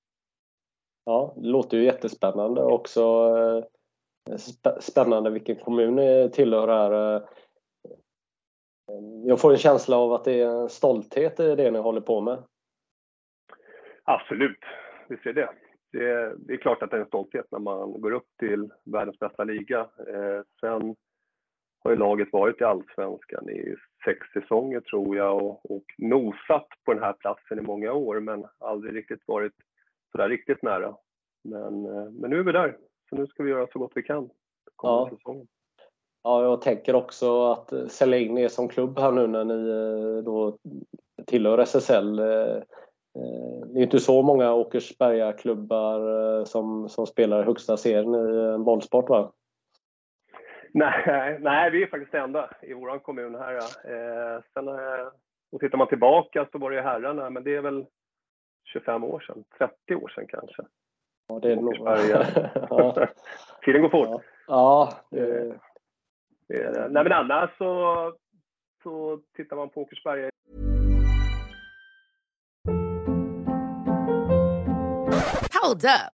[1.04, 3.00] Ja, det låter ju jättespännande också.
[3.00, 3.64] Eh,
[4.80, 7.16] Spännande vilken kommun ni tillhör här.
[7.16, 7.22] Eh,
[9.24, 12.20] jag får en känsla av att det är en stolthet i det ni håller på
[12.20, 12.42] med.
[14.04, 14.60] Absolut,
[15.08, 15.50] visst är det.
[15.92, 18.70] Det är, det är klart att det är en stolthet när man går upp till
[18.84, 19.80] världens bästa liga.
[19.80, 20.96] Eh, sen
[21.84, 26.94] har ju laget varit i Allsvenskan i sex säsonger tror jag och, och nosat på
[26.94, 29.52] den här platsen i många år men aldrig riktigt varit
[30.12, 30.96] sådär riktigt nära.
[31.44, 32.76] Men, eh, men nu är vi där,
[33.08, 34.30] så nu ska vi göra så gott vi kan
[34.82, 35.10] ja.
[35.12, 35.46] säsongen.
[36.22, 40.24] Ja, jag tänker också att sälja in er som klubb här nu när ni eh,
[40.24, 40.58] då
[41.26, 42.18] tillhör SSL.
[42.18, 42.62] Eh,
[43.66, 49.32] det är inte så många Åkersberga-klubbar som, som spelar högsta serien i bollsport va?
[50.76, 53.54] Nej, nej, vi är faktiskt enda i vår kommun här.
[53.56, 55.08] Eh, sen, eh,
[55.52, 57.86] och tittar man tillbaka så var det herrarna, men det är väl
[58.64, 60.62] 25 år sedan, 30 år sedan kanske.
[61.28, 61.76] Ja, det är nog...
[62.70, 63.08] ja.
[63.64, 64.24] Tiden går fort.
[64.46, 65.58] Ja, det...
[66.48, 68.12] det Nej, men annars så,
[68.82, 70.30] så tittar man på Åkersberga
[75.62, 76.15] Hold up.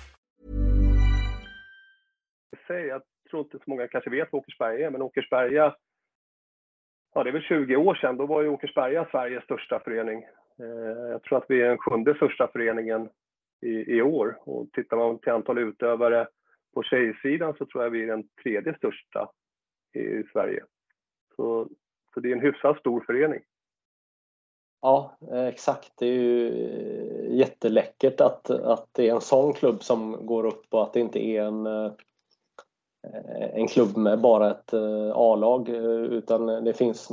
[2.79, 5.75] Jag tror inte så många kanske vet vad Åkersberga är, men Åkersberga,
[7.13, 10.23] ja det är väl 20 år sedan, då var ju Åkersberga Sveriges största förening.
[10.59, 13.09] Eh, jag tror att vi är den sjunde största föreningen
[13.61, 16.27] i, i år och tittar man till antal utövare
[16.73, 19.29] på tjejsidan så tror jag vi är den tredje största
[19.93, 20.63] i Sverige.
[21.35, 21.67] Så,
[22.13, 23.39] så det är en hyfsat stor förening.
[24.81, 25.91] Ja, eh, exakt.
[25.97, 30.65] Det är ju eh, jätteläckert att, att det är en sån klubb som går upp
[30.69, 31.67] och att det inte är en,
[33.07, 37.09] Eh, en klubb med bara ett eh, A-lag eh, utan det finns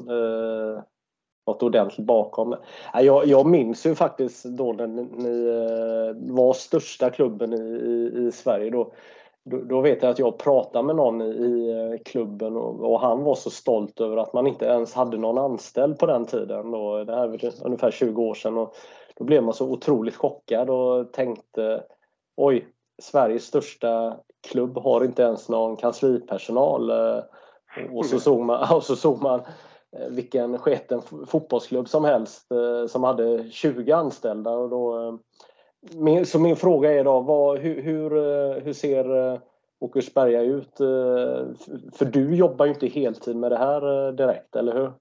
[1.46, 2.56] något ordentligt bakom.
[2.94, 5.52] Jag, jag minns ju faktiskt då när ni
[6.32, 8.70] var största klubben i, i, i Sverige.
[8.70, 8.92] Då,
[9.44, 13.24] då, då, vet jag att jag pratade med någon i i klubben och, och, han
[13.24, 16.70] var så stolt över att man inte ens hade någon anställd på den tiden.
[16.70, 18.58] Då, det här var ungefär 20 år sedan.
[18.58, 18.74] Och
[19.16, 21.82] då blev man så otroligt chockad och tänkte
[22.36, 22.68] oj,
[23.02, 24.16] Sveriges största
[24.50, 26.90] klubb har inte ens någon kanslipersonal.
[26.90, 27.22] Eh,
[27.90, 29.40] och så såg man, och så såg man
[29.96, 32.46] eh, vilken sketen fotbollsklubb som helst
[32.88, 34.50] som hade 20 anställda.
[34.50, 35.18] Och då,
[35.80, 39.38] min, så min fråga är då, vad, hur, hur, eh, hur ser eh,
[39.80, 40.80] Åkersberga ut?
[40.80, 41.46] Eh,
[41.92, 44.92] för du jobbar ju inte heltid med det här direkt, eller hur?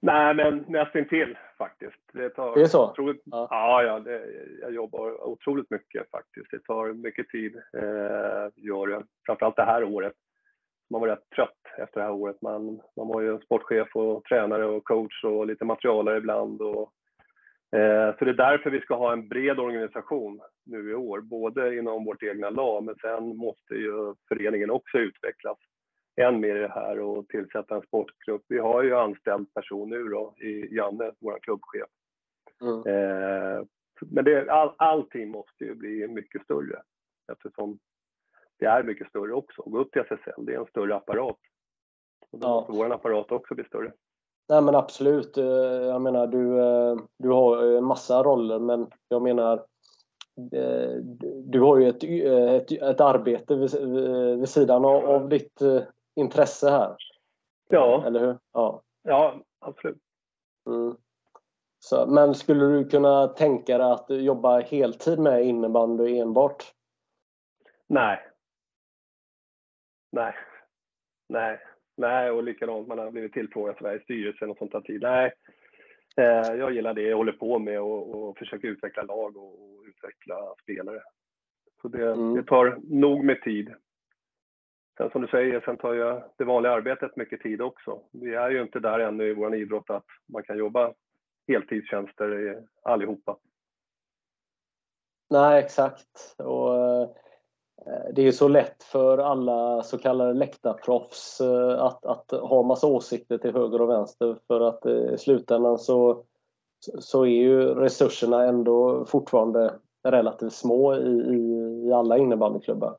[0.00, 2.00] Nej, men nästintill faktiskt.
[2.12, 2.90] Det, tar det är så?
[2.90, 4.24] Otroligt, ja, ja, ja det,
[4.60, 6.50] jag jobbar otroligt mycket faktiskt.
[6.50, 9.04] Det tar mycket tid, eh, gör det.
[9.26, 10.12] Framförallt det här året.
[10.90, 12.42] Man var rätt trött efter det här året.
[12.42, 16.62] Man, man var ju sportchef och tränare och coach och lite materialare ibland.
[16.62, 16.92] Och
[17.76, 21.76] Eh, så det är därför vi ska ha en bred organisation nu i år, både
[21.78, 25.58] inom vårt egna lag, men sen måste ju föreningen också utvecklas
[26.18, 28.42] än mer i det här och tillsätta en sportgrupp.
[28.48, 31.88] Vi har ju anställd person nu då, i Janne, vår klubbchef.
[32.60, 32.78] Mm.
[32.86, 33.64] Eh,
[34.00, 36.82] men det, all, allting måste ju bli mycket större
[37.32, 37.78] eftersom
[38.58, 39.62] det är mycket större också.
[39.62, 41.36] Gå upp till SSL, det är en större apparat.
[42.30, 42.54] Och då ja.
[42.54, 43.92] måste vår apparat också bli större.
[44.48, 45.38] Nej men absolut.
[45.38, 49.64] Eh, jag menar du, eh, du har en massa roller men jag menar
[50.52, 50.94] eh,
[51.44, 53.70] du har ju ett, ett, ett arbete vid,
[54.38, 55.62] vid sidan av, av ditt
[56.18, 56.96] intresse här.
[57.68, 58.06] Ja.
[58.06, 58.38] Eller hur?
[58.52, 59.98] Ja, ja absolut.
[60.66, 60.96] Mm.
[61.78, 66.64] Så, men skulle du kunna tänka dig att jobba heltid med innebandy enbart?
[67.86, 68.20] Nej.
[70.12, 70.34] Nej.
[71.28, 71.60] Nej.
[71.96, 75.02] Nej, och likadant, man har blivit tillfrågad Sveriges styrelse och sånt där tid.
[75.02, 75.32] Nej,
[76.18, 79.84] Eh, jag gillar det jag håller på med och, och försöker utveckla lag och, och
[79.88, 81.00] utveckla spelare.
[81.82, 82.34] Så det, mm.
[82.34, 83.74] det, tar nog med tid.
[84.98, 88.00] Sen som du säger, sen tar ju det vanliga arbetet mycket tid också.
[88.12, 90.92] Vi är ju inte där ännu i vår idrott att man kan jobba
[91.48, 93.36] heltidstjänster allihopa.
[95.30, 96.34] Nej, exakt.
[96.38, 97.08] Och, eh,
[98.14, 103.38] det är så lätt för alla så kallade läktarproffs eh, att, att ha massa åsikter
[103.38, 106.24] till höger och vänster för att eh, i slutändan så,
[106.98, 112.96] så är ju resurserna ändå fortfarande relativt små i, i, i alla innebandyklubbar.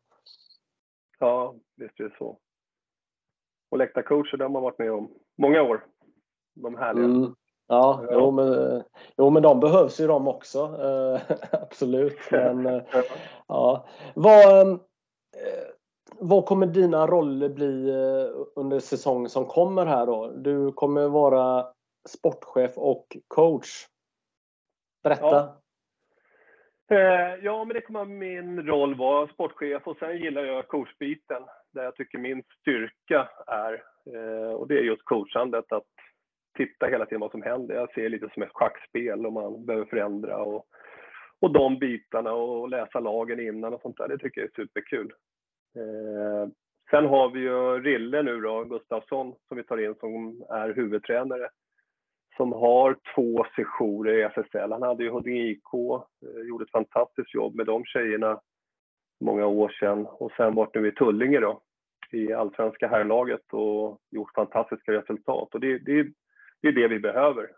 [1.19, 2.39] Ja, visst är det så.
[3.71, 5.85] Och läktarcoacher, det har man varit med om många år.
[6.55, 7.05] De härliga.
[7.05, 7.35] Mm.
[7.67, 8.09] Ja, ja.
[8.11, 8.83] Jo, men,
[9.17, 10.59] jo, men de behövs ju de också.
[10.59, 11.21] Eh,
[11.61, 12.17] absolut.
[12.31, 12.81] Men, eh,
[13.47, 13.87] ja.
[14.15, 14.77] vad, eh,
[16.19, 17.91] vad kommer dina roller bli
[18.55, 20.31] under säsongen som kommer här då?
[20.31, 21.67] Du kommer vara
[22.09, 23.87] sportchef och coach.
[25.03, 25.25] Berätta.
[25.27, 25.55] Ja.
[27.41, 31.43] Ja, men det kommer min roll vara sportchef och sen gillar jag coachbiten
[31.73, 33.73] där jag tycker min styrka är.
[34.13, 35.87] Eh, och det är just coachandet, att
[36.57, 37.75] titta hela tiden vad som händer.
[37.75, 40.65] Jag ser det lite som ett schackspel och man behöver förändra och,
[41.39, 44.07] och de bitarna och läsa lagen innan och sånt där.
[44.07, 45.13] Det tycker jag är superkul.
[45.75, 46.51] Eh,
[46.91, 51.49] sen har vi ju Rille nu då, Gustafsson, som vi tar in som är huvudtränare
[52.39, 54.71] som har två sessioner i SSL.
[54.71, 58.39] Han hade ju Huddinge IK, eh, gjorde ett fantastiskt jobb med de tjejerna
[59.19, 61.61] många år sedan och sen varit nu i Tullinge då
[62.11, 65.53] i allsvenska herrlaget och gjort fantastiska resultat.
[65.53, 66.03] Och det, det,
[66.61, 67.49] det är det vi behöver.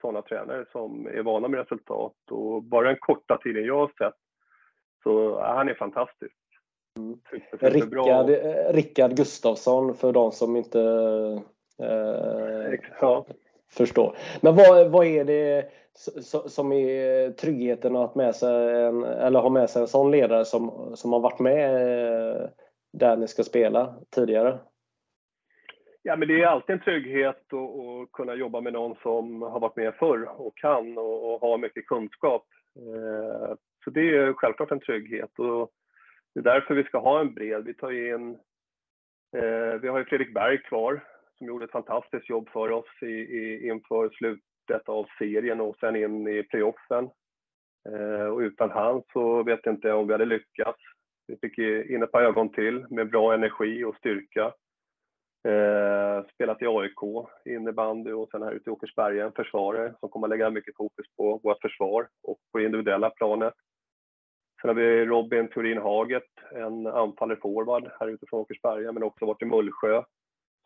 [0.00, 4.14] Sådana tränare som är vana med resultat och bara den korta tiden jag har sett
[5.02, 6.34] så är han är fantastisk.
[7.60, 8.30] Rickard,
[8.70, 10.80] Rickard Gustafsson för de som inte
[11.82, 13.26] eh, ja.
[13.70, 14.16] förstår.
[14.40, 15.70] Men vad, vad är det
[16.46, 20.92] som är tryggheten att med sig en, eller ha med sig en sån ledare som,
[20.96, 22.48] som har varit med eh,
[22.92, 24.58] där ni ska spela tidigare?
[26.02, 29.76] Ja, men det är alltid en trygghet att kunna jobba med någon som har varit
[29.76, 32.46] med förr och kan och, och har mycket kunskap.
[32.76, 35.70] Eh, så det är självklart en trygghet och
[36.34, 37.64] det är därför vi ska ha en bred.
[37.64, 38.30] Vi tar in,
[39.36, 41.04] eh, vi har ju Fredrik Berg kvar
[41.38, 44.10] som gjorde ett fantastiskt jobb för oss i, i, inför
[44.68, 47.10] slutet av serien och sen in i playoffen.
[47.88, 50.78] Eh, och utan han så vet jag inte om vi hade lyckats.
[51.26, 54.52] Vi fick in ett par ögon till med bra energi och styrka.
[55.48, 60.26] Eh, spelat i AIK innebandy och sen här ute i Åkersberga en försvarare som kommer
[60.26, 63.54] att lägga mycket fokus på vårt försvar och på individuella planet.
[64.60, 69.26] Sen har vi Robin Turin Haget, en anfallare forward här ute från Åkersberga, men också
[69.26, 70.02] varit i Mullsjö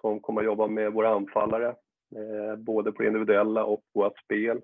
[0.00, 1.74] som kommer att jobba med våra anfallare,
[2.16, 4.62] Eh, både på det individuella och vårt spel.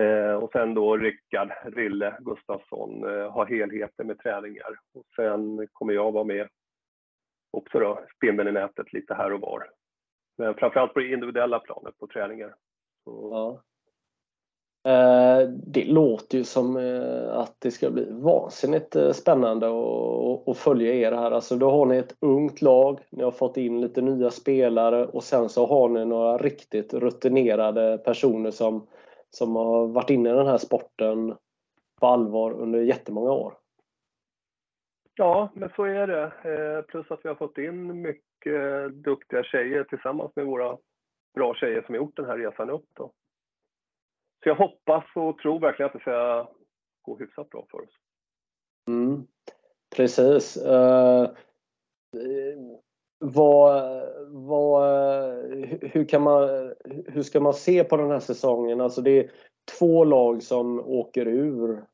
[0.00, 4.78] Eh, och sen då Rickard Rille Gustafsson eh, har helheten med träningar.
[4.94, 6.48] Och sen kommer jag vara med
[7.50, 9.70] också då, spindeln i nätet lite här och var.
[10.38, 12.54] Men framförallt på det individuella planet på träningar.
[13.04, 13.30] Så...
[13.32, 13.62] Ja.
[14.84, 19.66] Eh, det låter ju som eh, att det ska bli vansinnigt eh, spännande
[20.46, 21.30] att följa er här.
[21.30, 25.24] Alltså då har ni ett ungt lag, ni har fått in lite nya spelare och
[25.24, 28.86] sen så har ni några riktigt rutinerade personer som,
[29.30, 31.34] som har varit inne i den här sporten
[32.00, 33.54] på allvar under jättemånga år.
[35.14, 36.82] Ja, men så är det.
[36.88, 40.76] Plus att vi har fått in mycket duktiga tjejer tillsammans med våra
[41.34, 42.86] bra tjejer som har gjort den här resan upp.
[42.94, 43.12] Då.
[44.42, 46.48] Så jag hoppas och tror verkligen att det ska
[47.02, 47.94] gå hyfsat bra för oss.
[48.88, 49.26] Mm,
[49.96, 50.56] precis.
[50.56, 51.28] Uh,
[53.18, 54.82] vad, vad,
[55.80, 56.74] hur, kan man,
[57.06, 58.80] hur ska man se på den här säsongen?
[58.80, 59.30] Alltså det är
[59.78, 61.84] två lag som åker ur.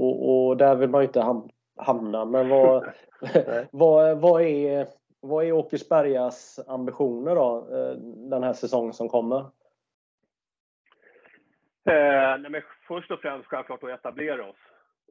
[0.00, 1.44] Och, och där vill man ju inte
[1.76, 2.24] hamna.
[2.24, 2.84] Men vad,
[3.70, 4.88] vad, vad, är,
[5.20, 7.96] vad är Åkersbergas ambitioner då eh,
[8.30, 9.44] den här säsongen som kommer?
[11.84, 14.56] Eh, nej men först och främst självklart att etablera oss.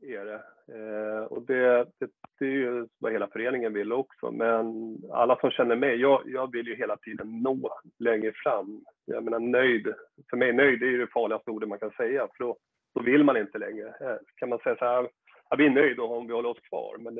[0.01, 0.43] Är det.
[0.67, 2.09] Eh, och det, det,
[2.39, 4.31] det, är ju vad hela föreningen vill också.
[4.31, 8.85] Men alla som känner mig, jag, jag vill ju hela tiden nå längre fram.
[9.05, 9.93] Jag menar nöjd,
[10.29, 12.27] för mig nöjd är ju det farligaste ordet man kan säga.
[12.27, 12.57] För då,
[12.95, 13.87] då vill man inte längre.
[13.87, 15.09] Eh, kan man säga så här,
[15.57, 16.97] Vi är nöjda om vi håller oss kvar.
[16.99, 17.19] Men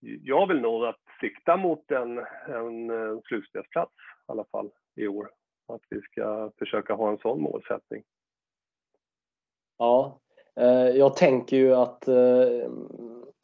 [0.00, 2.18] jag vill nog att sikta mot en,
[2.48, 3.92] en, en slutspelsplats
[4.28, 5.30] i alla fall i år.
[5.68, 8.02] Att vi ska försöka ha en sån målsättning.
[9.78, 10.20] Ja,
[10.60, 12.70] eh, jag tänker ju att, eh,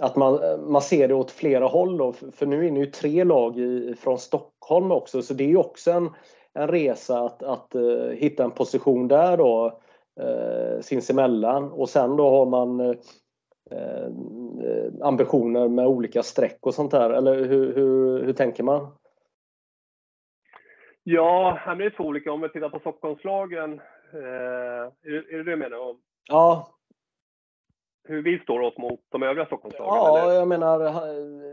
[0.02, 0.40] att man,
[0.72, 1.98] man ser det åt flera håll.
[1.98, 5.48] Då, för nu är det ju tre lag i, från Stockholm också, så det är
[5.48, 6.10] ju också en,
[6.54, 9.80] en resa att, att eh, hitta en position där då
[10.80, 12.96] sinsemellan och sen då har man
[15.02, 18.88] ambitioner med olika streck och sånt där eller hur, hur, hur tänker man?
[21.02, 22.32] Ja, det är två olika.
[22.32, 23.80] Om vi tittar på Stockholmslagen,
[24.12, 25.96] är, det, är det det du menar?
[26.28, 26.68] Ja,
[28.08, 29.94] hur vi står oss mot de övriga Stockholmslagen?
[29.94, 30.34] Ja, eller?
[30.34, 30.78] jag menar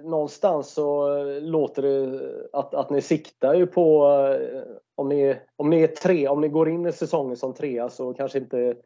[0.09, 2.21] någonstans så låter det
[2.53, 4.05] att, att ni siktar ju på
[4.95, 8.13] om ni, om ni är tre, om ni går in i säsongen som trea så
[8.13, 8.77] kanske inte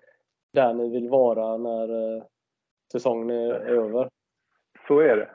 [0.53, 2.23] där ni vill vara när
[2.91, 4.09] säsongen är över.
[4.87, 5.29] Så är det.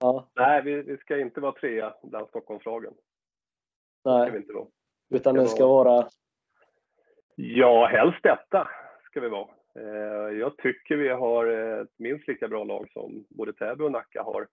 [0.00, 0.28] Ja.
[0.34, 2.94] Nej, vi, vi ska inte vara trea bland Stockholmslagen.
[4.04, 4.26] Nej.
[4.26, 4.66] Ska vi inte vara.
[5.14, 6.08] Utan det ska vara...
[7.34, 8.68] Ja, helst detta
[9.10, 9.48] ska vi vara.
[9.78, 11.46] Eh, jag tycker vi har
[11.82, 14.46] ett minst lika bra lag som både Täby och Nacka har.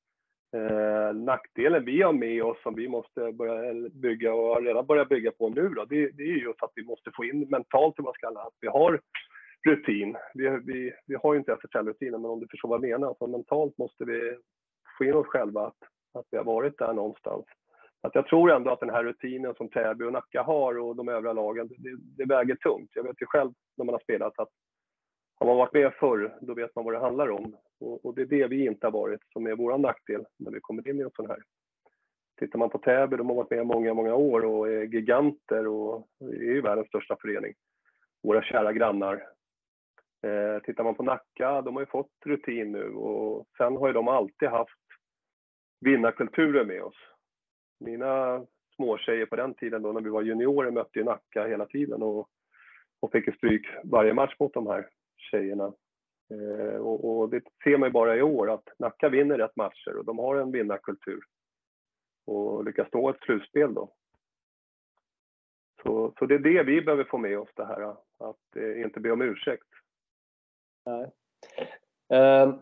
[0.55, 5.09] Eh, nackdelen vi har med oss som vi måste börja bygga och har redan börjat
[5.09, 8.15] bygga på nu då, det, det är just att vi måste få in mentalt, vad
[8.15, 9.01] ska att vi har
[9.67, 10.17] rutin.
[10.33, 13.27] Vi, vi, vi har ju inte SFL-rutinen, men om du förstår vad jag menar, så
[13.27, 14.37] mentalt måste vi
[14.97, 15.77] få in oss själva att,
[16.13, 17.45] att vi har varit där någonstans.
[18.01, 21.09] Att jag tror ändå att den här rutinen som Täby och Nacka har och de
[21.09, 22.89] övriga lagen, det, det väger tungt.
[22.93, 24.49] Jag vet ju själv när man har spelat att
[25.39, 27.55] har man varit med förr, då vet man vad det handlar om.
[27.79, 30.59] Och, och det är det vi inte har varit, som är vår nackdel när vi
[30.59, 31.39] kommer in i en sån här.
[32.39, 36.07] Tittar man på Täby, de har varit med många, många år och är giganter och
[36.19, 37.53] är ju världens största förening.
[38.23, 39.27] Våra kära grannar.
[40.23, 43.93] Eh, tittar man på Nacka, de har ju fått rutin nu och sen har ju
[43.93, 44.79] de alltid haft
[45.81, 46.97] vinnarkulturen med oss.
[47.79, 52.03] Mina småtjejer på den tiden då när vi var juniorer mötte ju Nacka hela tiden
[52.03, 52.29] och,
[52.99, 54.89] och fick stryk varje match mot de här
[55.31, 55.73] tjejerna.
[56.31, 59.97] Eh, och, och, det ser man ju bara i år att Nacka vinner rätt matcher
[59.97, 61.19] och de har en vinnarkultur.
[62.25, 63.93] Och lyckas nå ett slutspel då.
[65.83, 67.81] Så, så det är det vi behöver få med oss det här,
[68.17, 69.67] att eh, inte be om ursäkt.
[70.85, 71.11] Nej.
[72.09, 72.55] Eh,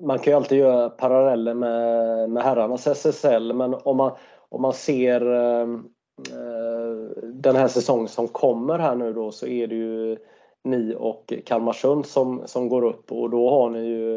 [0.00, 4.16] man kan ju alltid göra paralleller med, med herrarnas SSL men om man,
[4.48, 5.88] om man ser ehm,
[6.30, 10.16] eh, den här säsongen som kommer här nu då så är det ju
[10.64, 14.14] ni och Kalmarsund som, som går upp och då har ni ju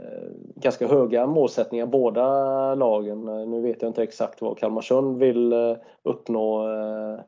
[0.00, 3.24] eh, ganska höga målsättningar båda lagen.
[3.50, 7.20] Nu vet jag inte exakt vad Kalmarsund vill eh, uppnå eh,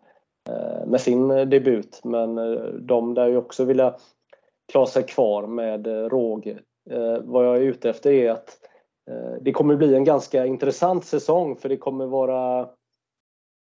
[0.51, 3.95] eh, med sin debut men eh, de där ju också vilja
[4.73, 6.59] klara sig kvar med eh, råge.
[7.23, 8.59] Vad jag är ute efter är att
[9.41, 12.69] det kommer bli en ganska intressant säsong för det kommer vara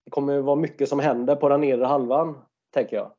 [0.04, 2.38] det kommer vara mycket som händer på den nedre halvan,
[2.74, 3.10] tänker jag.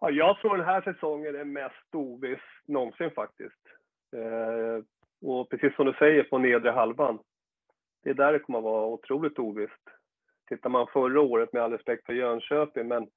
[0.00, 3.62] Ja, jag tror den här säsongen är mest oviss någonsin faktiskt.
[4.16, 4.84] Eh,
[5.28, 7.18] och precis som du säger på nedre halvan,
[8.02, 9.82] det är där det kommer att vara otroligt ovisst.
[10.48, 13.08] Tittar man förra året, med all respekt för Jönköping, men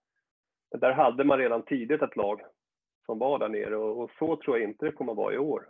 [0.78, 2.42] där hade man redan tidigt ett lag
[3.06, 5.38] som var där nere och, och så tror jag inte det kommer att vara i
[5.38, 5.68] år.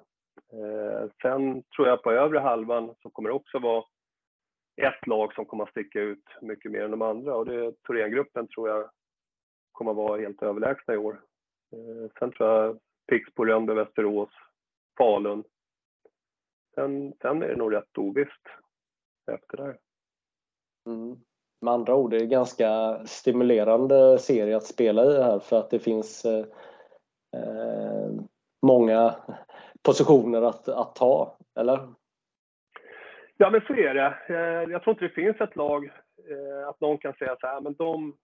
[0.54, 3.84] Eh, sen tror jag på övre halvan så kommer det också vara
[4.82, 7.72] ett lag som kommer att sticka ut mycket mer än de andra och det är
[7.72, 8.90] Thorengruppen tror jag
[9.80, 11.22] kommer att vara helt överlägsna i år.
[11.74, 14.30] Eh, sen tror jag Pixbo, Rönnby, Västerås,
[14.98, 15.44] Falun.
[16.76, 18.48] Sen, sen är det nog rätt ovisst
[19.32, 19.78] efter det.
[20.92, 21.20] Mm.
[21.62, 25.70] Med andra ord, det är en ganska stimulerande serie att spela i här för att
[25.70, 26.46] det finns eh,
[27.38, 28.12] eh,
[28.62, 29.16] många
[29.84, 31.80] positioner att, att ta, eller?
[33.38, 34.18] Ja, men så är det.
[34.28, 35.92] Eh, jag tror inte det finns ett lag,
[36.68, 38.18] att någon kan säga så här, men de,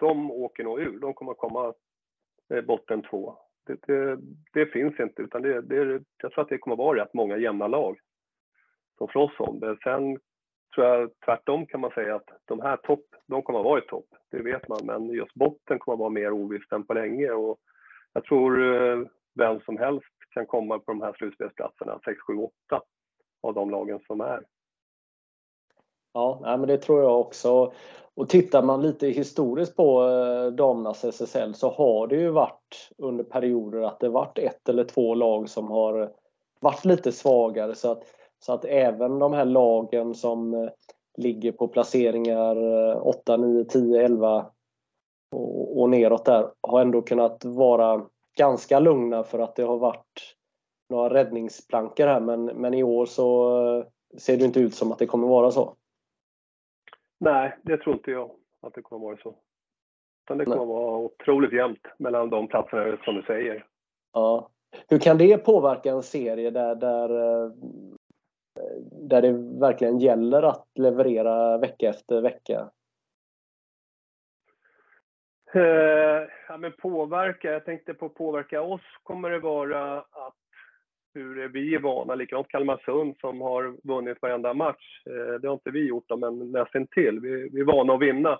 [0.00, 1.00] de åker nog ur.
[1.00, 1.74] De kommer att komma
[2.54, 3.36] eh, botten två.
[3.66, 4.18] Det, det,
[4.52, 7.36] det finns inte, utan det, det, jag tror att det kommer att vara rätt många
[7.36, 7.98] jämna lag
[8.98, 9.76] som slåss om det.
[9.82, 10.18] Sen
[10.74, 13.86] tror jag tvärtom kan man säga att de här topp, de kommer att vara i
[13.86, 14.06] topp.
[14.30, 17.30] Det vet man, men just botten kommer att vara mer ovisst än på länge.
[17.30, 17.58] Och
[18.12, 22.82] jag tror eh, vem som helst kan komma på de här slutspelsplatserna, 6, 7, 8
[23.42, 24.42] av de lagen som är.
[26.12, 27.72] Ja, men det tror jag också.
[28.14, 33.24] Och tittar man lite historiskt på eh, damernas SSL så har det ju varit under
[33.24, 36.12] perioder att det varit ett eller två lag som har
[36.60, 38.02] varit lite svagare så att,
[38.38, 40.70] så att även de här lagen som eh,
[41.16, 42.56] ligger på placeringar
[43.06, 44.46] 8, 9, 10, 11
[45.36, 48.06] och, och neråt där har ändå kunnat vara
[48.36, 50.36] ganska lugna för att det har varit
[50.90, 53.84] några räddningsplankor här men, men i år så eh,
[54.18, 55.74] ser det inte ut som att det kommer vara så.
[57.20, 59.38] Nej, det tror inte jag att det kommer att vara så.
[60.24, 63.66] Utan det kommer att vara otroligt jämnt mellan de platserna som du säger.
[64.12, 64.50] Ja.
[64.88, 67.10] Hur kan det påverka en serie där, där,
[67.44, 67.50] eh,
[68.92, 72.70] där det verkligen gäller att leverera vecka efter vecka?
[75.54, 80.36] Eh, ja, men påverka, jag tänkte på påverka oss kommer det vara att
[81.14, 85.02] hur vi är vana, likadant Kalmarsund som har vunnit varenda match.
[85.06, 87.20] Eh, det har inte vi gjort, men nästan till.
[87.20, 88.38] Vi, vi är vana att vinna.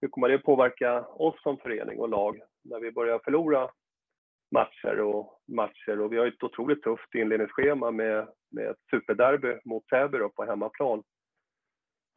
[0.00, 3.70] Hur kommer det påverka oss som förening och lag när vi börjar förlora
[4.54, 6.00] matcher och matcher?
[6.00, 11.02] Och vi har ett otroligt tufft inledningsschema med, med ett superderby mot Täby på hemmaplan.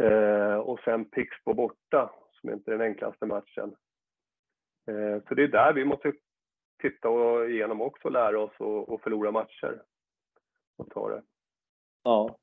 [0.03, 3.75] Eh, och sen Pixbo borta, som inte är den enklaste matchen.
[4.89, 6.13] Eh, så det är där vi måste
[6.81, 9.81] titta och igenom också, lära oss och, förlora matcher.
[10.77, 11.21] Och ta det.
[12.03, 12.35] Ja.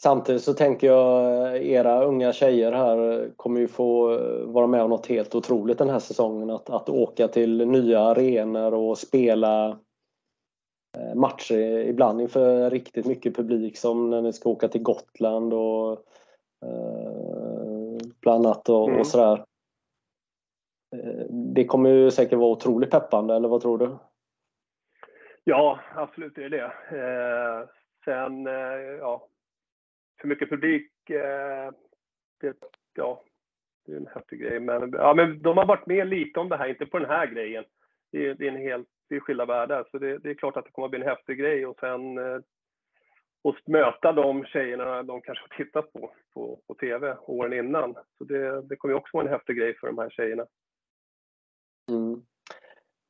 [0.00, 5.06] Samtidigt så tänker jag era unga tjejer här kommer ju få vara med om något
[5.06, 6.50] helt otroligt den här säsongen.
[6.50, 9.78] Att, att åka till nya arenor och spela
[10.98, 15.92] eh, matcher ibland inför riktigt mycket publik som när ni ska åka till Gotland och
[16.64, 19.00] eh, bland annat och, mm.
[19.00, 19.44] och sådär.
[20.96, 23.98] Eh, det kommer ju säkert vara otroligt peppande, eller vad tror du?
[25.44, 26.72] Ja, absolut det är det.
[26.90, 27.68] Eh,
[28.04, 29.28] sen, eh, ja,
[30.20, 31.70] för mycket publik, eh,
[32.40, 32.56] det,
[32.94, 33.24] ja,
[33.86, 34.60] det är en häftig grej.
[34.60, 37.26] Men, ja, men de har varit med lite om det här, inte på den här
[37.26, 37.64] grejen.
[38.12, 40.64] Det, det är en helt, det är skilda världar, så det, det, är klart att
[40.64, 42.40] det kommer att bli en häftig grej och sen eh,
[43.42, 47.94] och möta de tjejerna de kanske har tittat på, på på TV åren innan.
[48.18, 50.46] Så det, det kommer också vara en häftig grej för de här tjejerna.
[51.88, 52.22] Mm.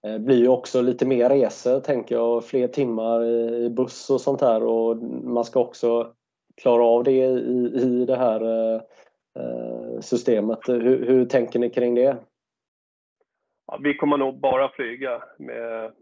[0.03, 4.21] Det eh, blir ju också lite mer resor, tänker jag, fler timmar i buss och
[4.21, 6.13] sånt här och man ska också
[6.63, 10.59] klara av det i, i det här eh, systemet.
[10.69, 12.17] Hur, hur tänker ni kring det?
[13.67, 15.93] Ja, vi kommer nog bara flyga med...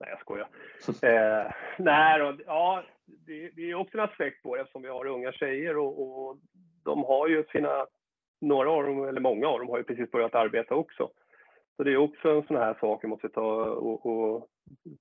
[0.00, 0.48] Nej, jag skojar.
[1.02, 5.06] eh, nej, då, ja, det, det, är också en aspekt på det eftersom vi har
[5.06, 6.36] unga tjejer och, och
[6.84, 7.86] de har ju sina...
[8.40, 11.10] Några av dem, eller många av dem, har ju precis börjat arbeta också.
[11.76, 14.48] Så det är också en sån här sak vi måste ta och, och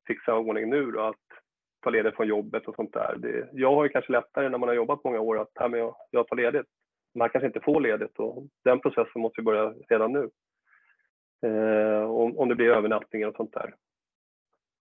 [0.07, 1.15] fixa ordning nu då, att
[1.82, 3.15] ta ledigt från jobbet och sånt där.
[3.17, 5.80] Det, jag har ju kanske lättare när man har jobbat många år att här, men
[5.80, 6.67] jag, jag tar ledigt.
[7.15, 10.30] Man kanske inte får ledigt och den processen måste vi börja redan nu.
[11.45, 13.76] Eh, om, om det blir övernattningar och sånt där.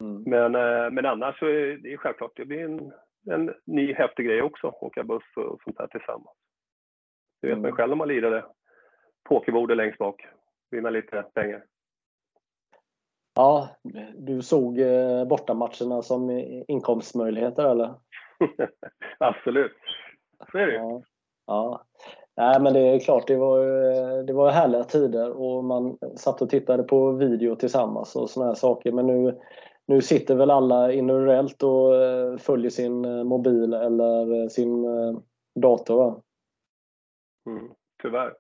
[0.01, 0.23] Mm.
[0.27, 2.93] Men, eh, men annars så är det självklart, det blir en,
[3.31, 6.37] en ny häftig grej också, åka buss och sånt där tillsammans.
[7.41, 7.63] Det vet mm.
[7.63, 8.45] man själv när man lirade
[9.29, 10.27] pokerbordet längst bak,
[10.71, 11.65] vinna lite pengar.
[13.35, 13.69] Ja,
[14.15, 16.31] du såg eh, bortamatcherna som
[16.69, 17.95] inkomstmöjligheter eller?
[19.19, 19.73] Absolut,
[20.53, 21.03] så är det ja.
[21.47, 21.85] ja.
[22.37, 23.67] Nej, men det är klart, det var,
[24.23, 28.55] det var härliga tider och man satt och tittade på video tillsammans och såna här
[28.55, 28.93] saker.
[28.93, 29.41] Men nu,
[29.87, 34.85] nu sitter väl alla individuellt och eh, följer sin eh, mobil eller sin
[35.61, 35.97] dator.
[35.97, 36.21] Va?
[37.47, 37.71] Mm,
[38.03, 38.35] tyvärr.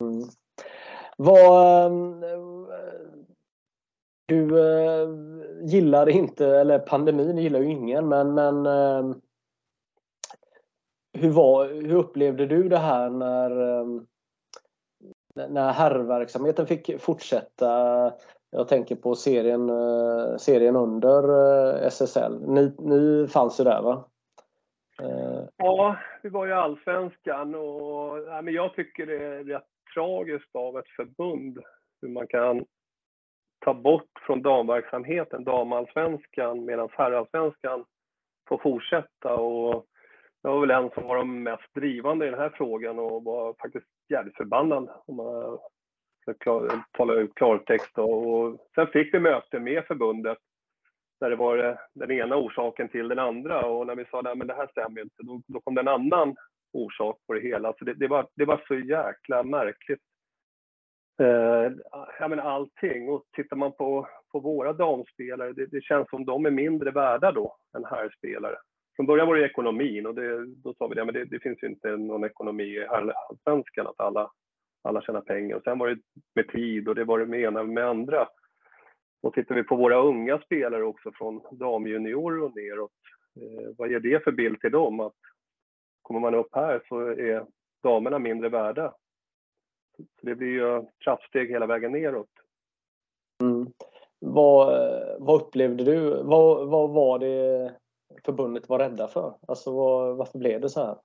[0.00, 0.22] Mm.
[1.16, 1.92] Vad,
[4.30, 5.08] du eh,
[5.62, 9.16] gillar inte, eller pandemin gillar ju ingen, men, men eh,
[11.12, 13.86] hur, var, hur upplevde du det här när, eh,
[15.48, 18.12] när herrverksamheten fick fortsätta?
[18.50, 22.40] Jag tänker på serien, eh, serien under eh, SSL.
[22.46, 24.04] Ni, ni fanns ju där va?
[25.02, 25.44] Eh.
[25.56, 30.78] Ja, vi var ju allsvenskan och ja, men jag tycker det är rätt tragiskt av
[30.78, 31.58] ett förbund
[32.02, 32.64] hur man kan
[33.60, 37.84] ta bort från damverksamheten, damallsvenskan, medan herrallsvenskan
[38.48, 39.34] får fortsätta.
[39.34, 39.86] Och
[40.42, 43.54] jag var väl en som var de mest drivande i den här frågan och var
[43.62, 45.58] faktiskt jävligt förbannad om man
[46.22, 47.98] ska tala ut klartext.
[47.98, 50.38] Och sen fick vi möte med förbundet
[51.20, 54.54] där det var den ena orsaken till den andra och när vi sa att det
[54.54, 56.36] här stämmer inte, då, då kom det en annan
[56.72, 57.74] orsak på det hela.
[57.78, 60.00] Så det, det, var, det var så jäkla märkligt
[61.20, 61.72] eh,
[62.18, 63.08] jag menar allting.
[63.08, 67.32] Och tittar man på, på våra damspelare, det, det känns som de är mindre värda
[67.32, 68.56] då än herrspelare.
[68.96, 71.62] Från början var det ekonomin och det, då sa vi det, men det, det finns
[71.62, 74.30] ju inte någon ekonomi i allsvenskan att alla,
[74.82, 75.56] alla tjänar pengar.
[75.56, 75.98] Och sen var det
[76.34, 78.28] med tid och det var det med ena med andra.
[79.22, 82.90] Och tittar vi på våra unga spelare också från damjuniorer och neråt,
[83.36, 85.00] eh, vad ger det för bild till dem?
[85.00, 85.16] Att
[86.02, 87.46] kommer man upp här så är
[87.82, 88.94] damerna mindre värda
[90.20, 92.30] så det blir ju trappsteg hela vägen neråt.
[93.42, 93.72] Mm.
[94.18, 94.66] Vad,
[95.18, 96.22] vad upplevde du?
[96.22, 97.74] Vad, vad var det
[98.24, 99.34] förbundet var rädda för?
[99.48, 100.96] Alltså vad, varför blev det så här?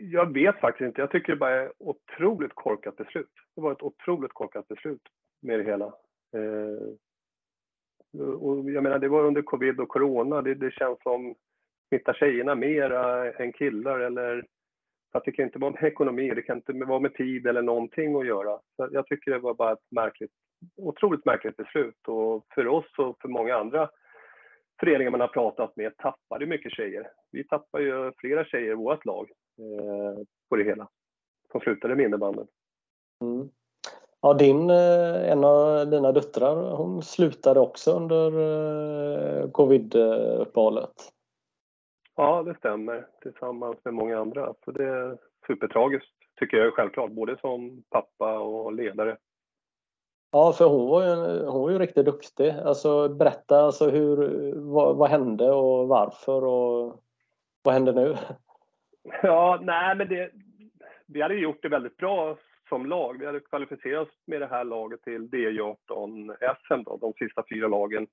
[0.00, 1.00] Jag vet faktiskt inte.
[1.00, 3.30] Jag tycker det bara är otroligt korkat beslut.
[3.54, 5.02] Det var ett otroligt korkat beslut
[5.42, 5.86] med det hela.
[6.36, 6.94] Eh,
[8.40, 10.42] och jag menar, det var under covid och corona.
[10.42, 11.34] Det, det känns som
[11.88, 12.90] smittar tjejerna mer
[13.40, 14.46] än killar eller
[15.14, 18.16] att det kan inte vara med ekonomi, det kan inte vara med tid eller någonting
[18.16, 18.58] att göra.
[18.76, 20.30] Så jag tycker det var bara ett märkligt,
[20.76, 23.90] otroligt märkligt beslut och för oss och för många andra
[24.80, 27.10] föreningar man har pratat med tappade mycket tjejer.
[27.32, 30.88] Vi tappar ju flera tjejer i vårt lag eh, på det hela
[31.52, 32.46] som slutade med innebandyn.
[33.22, 33.48] Mm.
[34.20, 41.13] Ja, din, eh, en av dina döttrar hon slutade också under eh, covid-uppehållet.
[42.16, 43.06] Ja, det stämmer.
[43.22, 44.54] Tillsammans med många andra.
[44.64, 47.10] Så det är supertragiskt, tycker jag självklart.
[47.10, 49.16] Både som pappa och ledare.
[50.32, 52.50] Ja, för hon var ju, hon var ju riktigt duktig.
[52.50, 57.02] Alltså, berätta alltså hur, vad, vad hände och varför och
[57.62, 58.16] vad händer nu?
[59.22, 60.30] Ja, nej men det,
[61.06, 62.36] vi hade gjort det väldigt bra
[62.68, 63.18] som lag.
[63.18, 66.36] Vi hade kvalificerat oss med det här laget till DJ18
[66.66, 68.06] SM, då, de sista fyra lagen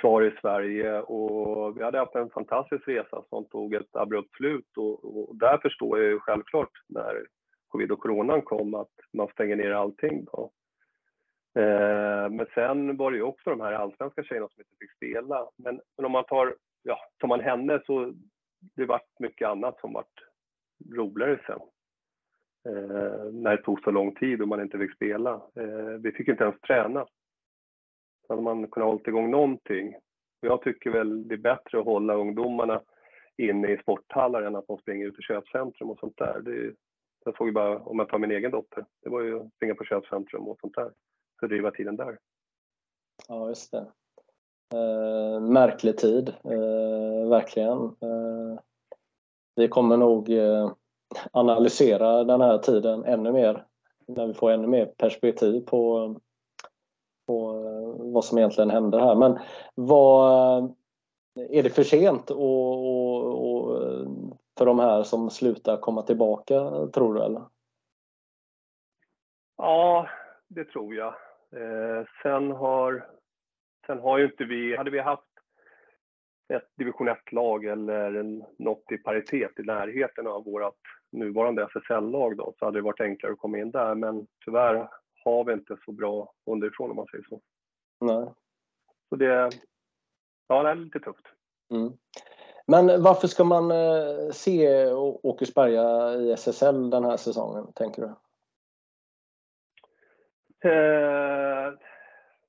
[0.00, 4.76] kvar i Sverige och vi hade haft en fantastisk resa som tog ett abrupt slut
[4.76, 7.26] och, och där förstår jag ju självklart när
[7.68, 10.50] covid och coronan kom att man stänger ner allting då.
[11.56, 15.48] Eh, men sen var det ju också de här allsvenska tjejerna som inte fick spela.
[15.56, 18.12] Men, men om man tar, ja, tar man henne så
[18.76, 20.24] det vart mycket annat som vart
[20.96, 21.60] roligare sen.
[22.68, 25.34] Eh, när det tog så lång tid och man inte fick spela.
[25.34, 27.06] Eh, vi fick inte ens träna.
[28.26, 29.96] Så hade man kunnat hålla igång någonting.
[30.40, 32.82] Jag tycker väl det är bättre att hålla ungdomarna
[33.36, 36.40] inne i sporthallar än att de springer ut i köpcentrum och sånt där.
[36.40, 36.74] Det,
[37.24, 39.74] jag såg ju bara, om jag tar min egen dotter, det var ju att springa
[39.74, 40.92] på köpcentrum och sånt där.
[41.40, 42.18] Fördriva tiden där.
[43.28, 43.86] Ja, just det.
[44.74, 47.78] Eh, märklig tid, eh, verkligen.
[47.78, 48.58] Eh,
[49.56, 50.72] vi kommer nog eh,
[51.32, 53.64] analysera den här tiden ännu mer
[54.06, 56.14] när vi får ännu mer perspektiv på,
[57.26, 59.14] på eh, vad som egentligen hände här.
[59.14, 59.38] Men
[59.74, 60.74] vad,
[61.50, 63.82] är det för sent och, och, och
[64.58, 67.22] för de här som slutar komma tillbaka, tror du?
[67.22, 67.42] Eller?
[69.56, 70.08] Ja,
[70.48, 71.14] det tror jag.
[71.52, 73.06] Eh, sen, har,
[73.86, 75.22] sen har ju inte vi, hade vi haft
[76.54, 80.74] ett division 1-lag eller en, något i paritet i närheten av vårt
[81.12, 83.94] nuvarande SSL-lag då, så hade det varit enklare att komma in där.
[83.94, 84.88] Men tyvärr
[85.24, 87.40] har vi inte så bra underifrån om man säger så.
[88.00, 88.32] Nej.
[89.08, 89.50] Så det,
[90.48, 91.26] ja, det är lite tufft.
[91.70, 91.92] Mm.
[92.66, 94.86] Men varför ska man eh, se
[95.22, 98.08] Åkersberga i SSL den här säsongen, tänker du?
[100.68, 101.72] Eh,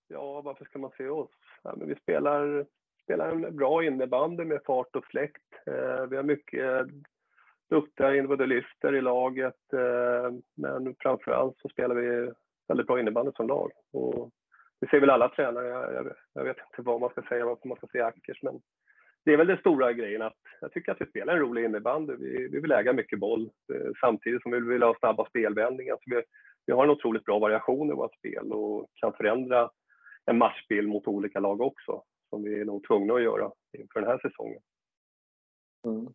[0.07, 1.31] ja, varför ska man se oss?
[1.63, 2.65] Ja, men vi spelar,
[3.03, 5.53] spelar en bra innebandy med fart och fläkt.
[5.65, 6.87] Eh, vi har mycket
[7.69, 12.31] duktiga individualister i laget, eh, men framför allt så spelar vi
[12.67, 13.71] väldigt bra innebandy som lag.
[13.93, 14.29] Och
[14.79, 15.67] det ser väl alla tränare.
[15.67, 18.61] Jag, jag, jag, vet inte vad man ska säga, varför man ska säga Ackers, men
[19.25, 22.13] det är väl den stora grejen att jag tycker att vi spelar en rolig innebandy.
[22.19, 25.95] Vi, vi vill äga mycket boll eh, samtidigt som vi vill ha snabba spelvändningar.
[25.95, 26.23] Så vi,
[26.65, 29.69] vi har en otroligt bra variation i vårt spel och kan förändra
[30.25, 34.09] en matchbild mot olika lag också, som vi är nog tvungna att göra inför den
[34.09, 34.61] här säsongen.
[35.85, 36.07] Mm.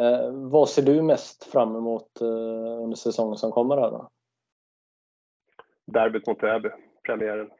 [0.00, 4.10] Eh, vad ser du mest fram emot eh, under säsongen som kommer här då?
[5.86, 6.68] Derbyt mot Täby,
[7.06, 7.50] premiären.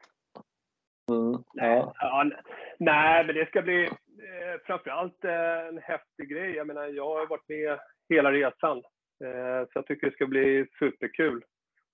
[1.09, 1.93] Mm, ja.
[1.99, 2.31] Ja,
[2.79, 6.55] nej, men det ska bli eh, framförallt eh, en häftig grej.
[6.55, 7.79] Jag menar, jag har varit med
[8.09, 8.77] hela resan.
[9.23, 11.43] Eh, så jag tycker det ska bli superkul att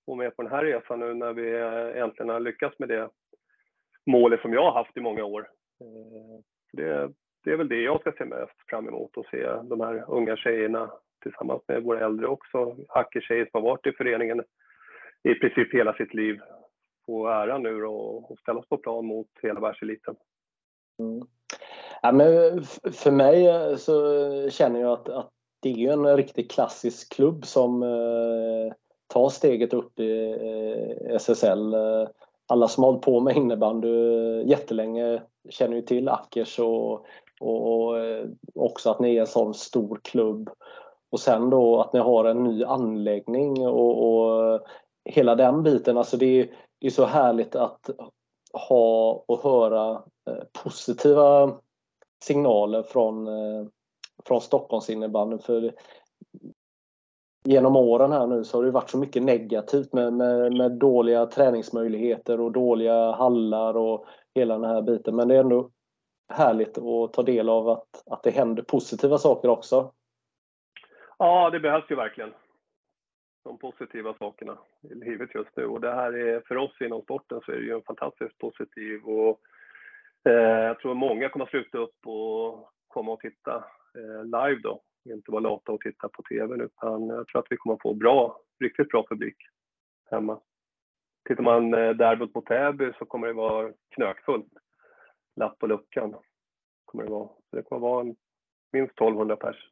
[0.06, 1.56] vara med på den här resan nu när vi
[2.00, 3.08] äntligen har lyckats med det
[4.06, 5.48] målet som jag har haft i många år.
[5.80, 6.40] Eh,
[6.72, 7.12] det,
[7.44, 10.36] det är väl det jag ska se mest fram emot och se de här unga
[10.36, 10.90] tjejerna
[11.22, 12.76] tillsammans med våra äldre också.
[12.88, 14.42] Hackertjejer som har varit i föreningen
[15.22, 16.40] i princip hela sitt liv
[17.06, 17.94] få ära nu då,
[18.28, 20.16] och ställas på plan mot hela världseliten.
[20.98, 21.26] Mm.
[22.02, 25.30] Ja, men för mig eh, så känner jag att, att
[25.60, 28.72] det är en riktigt klassisk klubb som eh,
[29.06, 31.74] tar steget upp i eh, SSL.
[31.74, 32.08] Eh,
[32.46, 36.92] alla som har hållit på med innebandy eh, jättelänge känner ju till Ackers och,
[37.40, 37.96] och, och
[38.54, 40.50] också att ni är en sån stor klubb.
[41.10, 44.60] Och sen då att ni har en ny anläggning och, och
[45.04, 45.98] hela den biten.
[45.98, 46.50] Alltså det är,
[46.80, 47.90] det är så härligt att
[48.52, 51.52] ha och höra eh, positiva
[52.24, 53.66] signaler från, eh,
[54.24, 55.38] från Stockholms Stockholmsinnebandyn.
[55.38, 55.72] För
[57.44, 61.26] genom åren här nu så har det varit så mycket negativt med, med, med, dåliga
[61.26, 65.16] träningsmöjligheter och dåliga hallar och hela den här biten.
[65.16, 65.70] Men det är ändå
[66.28, 69.92] härligt att ta del av att, att det händer positiva saker också.
[71.18, 72.32] Ja, det behövs ju verkligen.
[73.46, 75.66] De positiva sakerna i livet just nu.
[75.66, 79.04] Och det här är, för oss inom sporten så är det ju en fantastiskt positiv
[79.04, 79.40] och
[80.28, 83.64] eh, jag tror många kommer att sluta upp och komma och titta
[83.98, 84.82] eh, live då.
[85.04, 87.94] inte vara lata och titta på TVn utan jag tror att vi kommer att få
[87.94, 89.36] bra, riktigt bra publik
[90.10, 90.40] hemma.
[91.28, 94.52] Tittar man eh, derbyt mot Täby så kommer det vara knökfullt.
[95.36, 96.14] Lapp på luckan
[96.84, 97.28] kommer det vara.
[97.28, 98.04] Så det kommer vara
[98.72, 99.70] minst 1200 pers.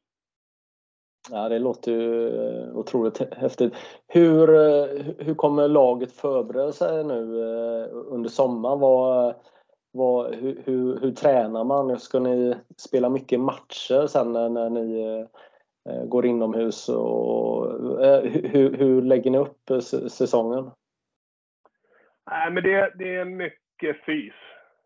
[1.31, 3.75] Ja, det låter ju eh, otroligt häftigt.
[4.09, 8.81] Hur, eh, hur kommer laget förbereda sig nu eh, under sommaren?
[8.81, 9.35] Vad,
[9.93, 12.01] vad, hur, hur, hur, tränar man?
[12.01, 15.27] Ska ni spela mycket matcher sen när, när ni
[16.07, 16.89] går inomhus?
[16.89, 17.73] Och,
[18.31, 19.71] hur, hur lägger ni upp
[20.11, 20.71] säsongen?
[22.31, 24.35] Nej, men det, det är mycket fys,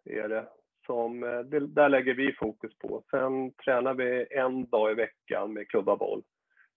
[0.04, 0.44] är det.
[0.88, 3.02] Som, eh, det, där lägger vi fokus på.
[3.10, 6.22] Sen tränar vi en dag i veckan med klubba boll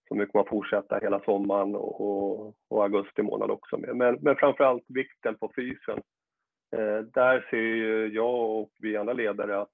[0.08, 3.96] som vi kommer att fortsätta hela sommaren och, och augusti månad också med.
[3.96, 6.02] Men, men framförallt vikten på fysen.
[6.76, 9.72] Eh, där ser ju jag och vi andra ledare att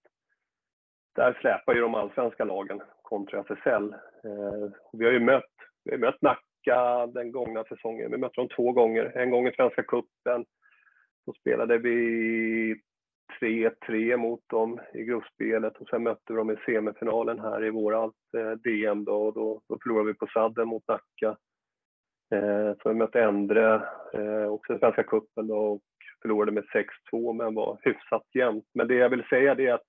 [1.15, 3.93] där släpar ju de allsvenska lagen kontra SSL.
[4.23, 8.11] Eh, vi har ju mött, vi har mött Nacka den gångna säsongen.
[8.11, 9.17] Vi mötte dem två gånger.
[9.17, 10.45] En gång i Svenska cupen
[11.25, 12.81] Då spelade vi
[13.41, 18.15] 3-3 mot dem i gruppspelet och sen mötte vi dem i semifinalen här i vårat
[18.37, 21.37] eh, DM då och då, då förlorade vi på sadden mot Nacka.
[22.35, 23.75] Eh, så vi mötte Endre,
[24.13, 25.81] eh, också i Svenska cupen då och
[26.21, 26.63] förlorade med
[27.11, 28.65] 6-2 men var hyfsat jämnt.
[28.73, 29.87] Men det jag vill säga det är att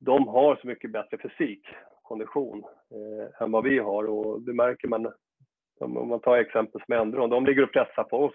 [0.00, 1.66] de har så mycket bättre fysik,
[2.02, 5.12] kondition, eh, än vad vi har och det märker man
[5.80, 8.34] om man tar exempel som Endre, om de ligger och pressar på oss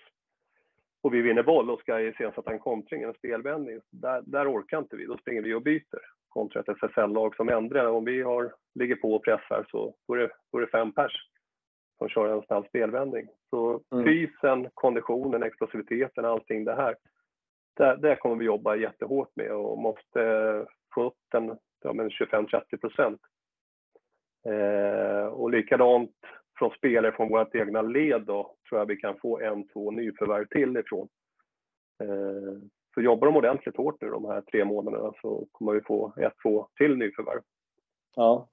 [1.01, 4.95] och vi vinner boll och ska iscensätta en kontring, en spelvändning, där, där orkar inte
[4.95, 5.05] vi.
[5.05, 7.85] Då springer vi och byter kontra ett SSL-lag som ändrar.
[7.85, 10.91] Om vi har, ligger på och pressar så då är, det, då är det fem
[10.91, 11.29] pers
[11.97, 13.27] som kör en snabb spelvändning.
[13.49, 14.05] Så mm.
[14.05, 16.95] fysen, konditionen, explosiviteten, allting det här,
[17.77, 23.21] där, där kommer vi jobba jättehårt med och måste få upp den ja, 25-30 procent.
[24.45, 26.15] Eh, och likadant
[26.58, 30.45] från spelare från vårt egna led då, tror jag vi kan få en, två nyförvärv
[30.45, 31.08] till ifrån.
[32.03, 32.62] Eh,
[32.93, 36.34] så jobbar de ordentligt hårt nu de här tre månaderna så kommer vi få ett,
[36.43, 37.41] två till nyförvärv.
[38.16, 38.47] Ja.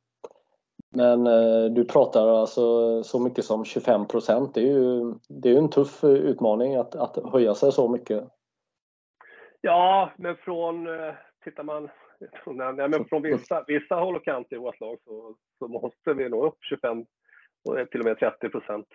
[0.96, 4.54] Men eh, du pratar alltså så mycket som 25 procent.
[4.54, 8.24] Det är ju det är en tuff utmaning att, att höja sig så mycket.
[9.60, 11.88] Ja, men från, eh, tittar man
[12.46, 16.28] nej, men från vissa, vissa håll och kanter i vårt lag så, så måste vi
[16.28, 17.04] nå upp 25
[17.64, 18.86] och till och med 30 procent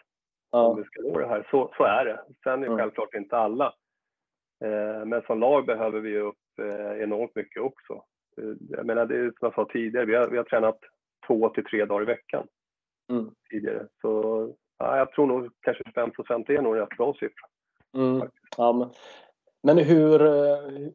[0.51, 0.67] ja.
[0.67, 1.47] om vi ska nå det här.
[1.51, 2.22] Så, så är det.
[2.43, 3.74] Sen är det självklart inte alla.
[4.63, 7.93] Eh, men som lag behöver vi upp eh, enormt mycket också.
[8.41, 10.80] Eh, jag menar, det är som jag sa tidigare, vi har, vi har tränat
[11.28, 12.47] två till tre dagar i veckan
[13.11, 13.32] mm.
[13.49, 13.88] tidigare.
[14.01, 14.11] Så
[14.78, 17.47] ja, jag tror nog kanske 25 procent är nog en rätt bra siffra.
[17.97, 18.30] Mm.
[18.57, 18.89] Ja, men,
[19.63, 20.89] men hur eh,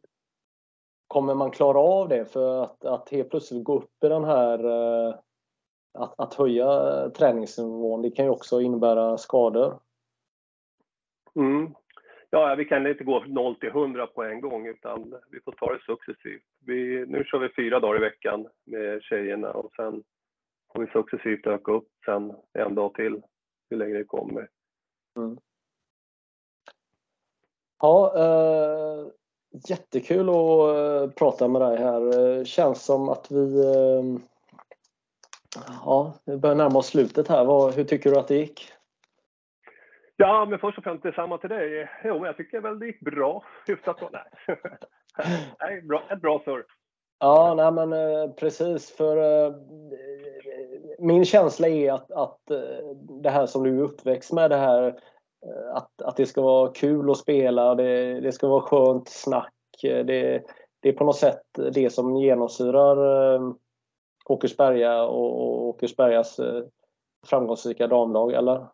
[1.07, 2.33] kommer man klara av det?
[2.33, 5.15] För att, att helt plötsligt gå upp i den här eh,
[5.95, 9.79] att, att höja träningsnivån, det kan ju också innebära skador.
[11.37, 11.75] Mm.
[12.31, 15.73] Ja, vi kan inte gå 0 till 100 på en gång utan vi får ta
[15.73, 16.43] det successivt.
[16.67, 20.03] Vi, nu kör vi fyra dagar i veckan med tjejerna och sen
[20.73, 23.23] får vi successivt öka upp sen en dag till
[23.71, 24.49] hur länge det kommer.
[25.17, 25.39] Mm.
[27.81, 29.07] Ja, eh,
[29.69, 32.19] jättekul att eh, prata med dig här.
[32.39, 34.21] Eh, känns som att vi eh,
[35.85, 37.73] Ja, vi börjar närma oss slutet här.
[37.77, 38.73] Hur tycker du att det gick?
[40.17, 41.91] Ja, men först och främst detsamma till dig.
[42.05, 43.45] Jo, jag tycker väl det gick bra.
[43.67, 44.11] Hyfsat bra.
[44.13, 44.59] Nej,
[45.61, 46.65] nej bra, ett bra surr.
[47.19, 48.91] Ja, nej men eh, precis.
[48.91, 49.55] För eh,
[50.99, 52.87] min känsla är att, att eh,
[53.23, 54.99] det här som du är uppväxt med, det här
[55.75, 59.53] att, att det ska vara kul att spela, det, det ska vara skönt snack.
[59.83, 60.43] Det,
[60.81, 61.43] det är på något sätt
[61.73, 62.97] det som genomsyrar
[64.25, 66.65] Åkersberga och Åkersbergas eh,
[67.27, 68.67] framgångsrika damlag, eller?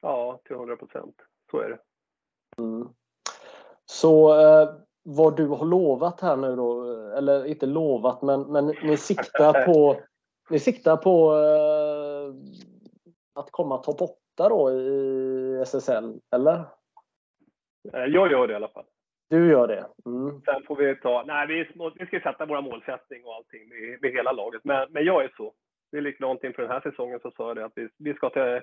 [0.00, 1.14] Ja, till 100 procent.
[1.50, 1.78] Så är det.
[2.62, 2.88] Mm.
[3.84, 4.68] Så eh,
[5.02, 9.96] vad du har lovat här nu då, eller inte lovat, men, men ni siktar på,
[10.50, 12.34] ni siktar på eh,
[13.34, 16.54] att komma topp 8 då i SSL, eller?
[17.92, 18.84] Eh, jag gör det i alla fall.
[19.30, 19.86] Du gör det?
[20.06, 20.40] Mm.
[20.44, 21.24] Sen får vi ta...
[21.26, 24.64] Nej, vi, vi ska sätta våra målsättning och allting med, med hela laget.
[24.64, 25.52] Men, men jag är så.
[25.92, 28.30] Det är likadant inför den här säsongen så sa jag det att vi, vi ska
[28.30, 28.60] till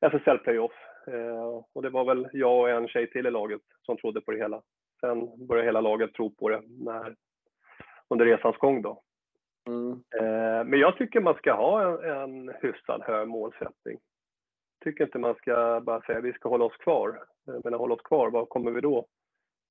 [0.00, 0.72] SSL Playoff.
[1.06, 4.30] Eh, och det var väl jag och en tjej till i laget som trodde på
[4.30, 4.62] det hela.
[5.00, 7.14] Sen började hela laget tro på det när,
[8.08, 9.02] under resans gång då.
[9.68, 9.90] Mm.
[9.92, 13.98] Eh, men jag tycker man ska ha en, en hyfsad hög målsättning.
[14.78, 17.08] Jag tycker inte man ska bara säga att vi ska hålla oss kvar.
[17.48, 19.06] Eh, men hålla oss kvar, vad kommer vi då?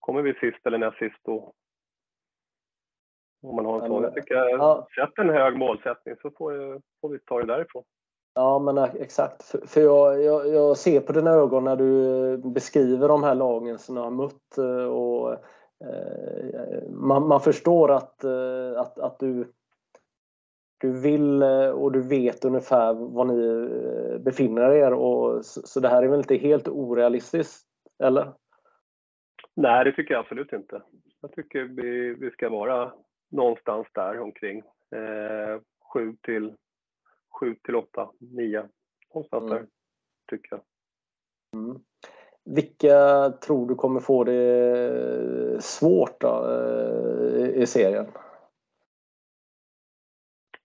[0.03, 1.53] Kommer vi sist eller näst sist då,
[3.43, 4.03] Om man har en sån.
[4.03, 4.87] Jag tycker, ja.
[4.95, 7.83] sätt en hög målsättning så får, får vi ta det därifrån.
[8.33, 9.43] Ja, men exakt.
[9.43, 13.79] För, för jag, jag, jag, ser på dina ögon när du beskriver de här lagen
[13.79, 14.57] som du har mött
[14.91, 15.33] och
[15.87, 19.51] eh, man, man, förstår att, eh, att, att du,
[20.77, 21.43] du vill
[21.73, 23.69] och du vet ungefär var ni
[24.19, 24.93] befinner er.
[24.93, 27.67] Och, så, så det här är väl inte helt orealistiskt,
[28.03, 28.33] eller?
[29.55, 30.81] Nej, det tycker jag absolut inte.
[31.21, 32.93] Jag tycker vi, vi ska vara
[33.31, 34.63] någonstans där omkring.
[34.91, 35.59] Eh,
[35.93, 36.55] sju till
[37.39, 38.69] sju till åtta, nio.
[39.13, 39.53] Någonstans mm.
[39.53, 39.67] där,
[40.29, 40.61] tycker jag.
[41.61, 41.79] Mm.
[42.45, 48.07] Vilka tror du kommer få det svårt då, eh, i serien?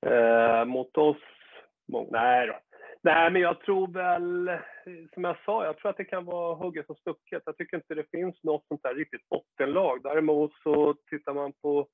[0.06, 1.16] Eh, mot oss?
[2.10, 2.58] Nej då.
[3.00, 4.50] Nej, men jag tror väl,
[5.14, 7.42] som jag sa, jag tror att det kan vara hugget som stucket.
[7.46, 10.02] Jag tycker inte det finns något sånt där riktigt bottenlag.
[10.02, 11.88] Däremot så tittar man på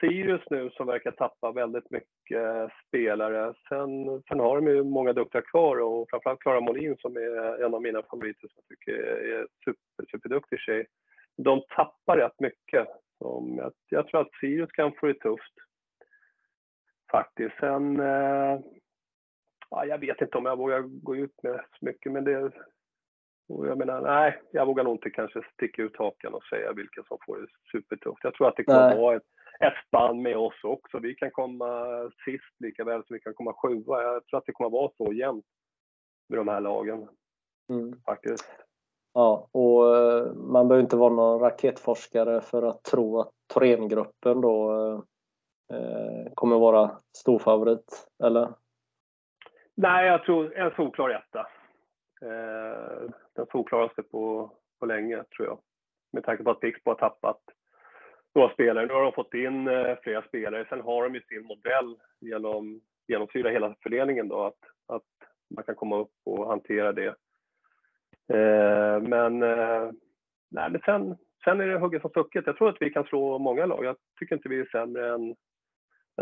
[0.00, 3.54] Sirius nu som verkar tappa väldigt mycket spelare.
[3.68, 7.74] Sen, sen har de ju många duktiga kvar och framförallt Klara Molin som är en
[7.74, 10.86] av mina favoriter som jag tycker är super, superduktig tjej.
[11.36, 12.88] De tappar rätt mycket.
[13.18, 15.54] Jag, jag tror att Sirius kan få det tufft.
[17.10, 17.56] Faktiskt.
[17.60, 18.00] Sen...
[18.00, 18.60] Eh,
[19.76, 22.52] ja, jag vet inte om jag vågar gå ut med så mycket, men det...
[23.48, 27.18] Jag menar, nej, jag vågar nog inte kanske sticka ut hakan och säga vilka som
[27.26, 28.18] får det supertufft.
[28.22, 29.22] Jag tror att det kommer vara ett
[29.60, 30.98] ett spann med oss också.
[30.98, 31.70] Vi kan komma
[32.24, 34.02] sist lika väl som vi kan komma sjua.
[34.02, 35.44] Jag tror att det kommer vara så jämnt
[36.28, 37.08] med de här lagen.
[37.70, 38.00] Mm.
[38.04, 38.50] Faktiskt.
[39.12, 44.72] Ja, och eh, man behöver inte vara någon raketforskare för att tro att Thorengruppen då
[45.72, 48.54] eh, kommer vara storfavorit, eller?
[49.76, 51.40] Nej, jag tror en solklar etta.
[52.22, 55.58] Eh, den solklaraste på, på länge, tror jag.
[56.12, 57.40] Med tanke på att Pixbo har tappat
[58.34, 58.86] några spelare.
[58.86, 60.66] Nu har de fått in eh, flera spelare.
[60.68, 65.02] Sen har de ju sin modell genom genomsyra hela fördelningen då att, att
[65.54, 67.14] man kan komma upp och hantera det.
[68.32, 69.90] Eh, men, eh,
[70.50, 72.46] nej, men sen, sen är det hugget som stucket.
[72.46, 73.84] Jag tror att vi kan slå många lag.
[73.84, 75.34] Jag tycker inte vi är sämre än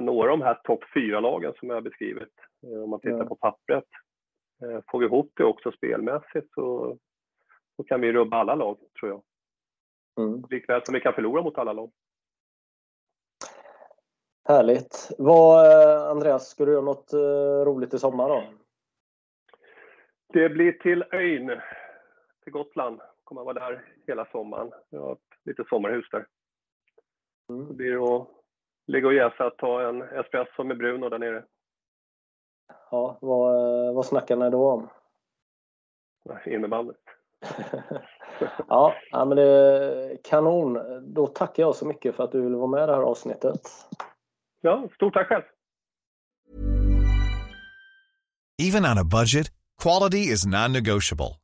[0.01, 2.35] några av de här topp fyra lagen som jag har beskrivit.
[2.67, 3.85] Eh, om man tittar på pappret.
[4.63, 6.99] Eh, får vi ihop det också spelmässigt så,
[7.77, 9.23] så kan vi rubba alla lag, tror jag.
[10.27, 10.45] Mm.
[10.51, 11.91] Likväl som vi kan förlora mot alla lag.
[14.49, 15.11] Härligt.
[15.19, 17.13] Vad, eh, Andreas, ska du göra något
[17.67, 18.45] roligt i sommar då?
[20.33, 21.61] Det blir till ön,
[22.45, 23.01] till Gotland.
[23.25, 24.71] Kommer vara där hela sommaren.
[24.91, 26.27] Jag har ett litet sommarhus där.
[27.49, 27.69] Mm.
[27.69, 28.29] Det blir att
[28.87, 31.45] ligga och jäsa, ta en espresso med Bruno där nere.
[32.91, 33.55] Ja, vad,
[33.95, 34.89] vad snackar ni då om?
[36.47, 36.97] Innebandet.
[38.69, 40.79] ja, men det är kanon.
[41.15, 43.61] Då tackar jag så mycket för att du ville vara med i det här avsnittet.
[44.61, 45.43] Ja, stort tack själv.
[48.63, 49.47] Even on a budget,
[49.83, 51.44] quality is non-negotiable.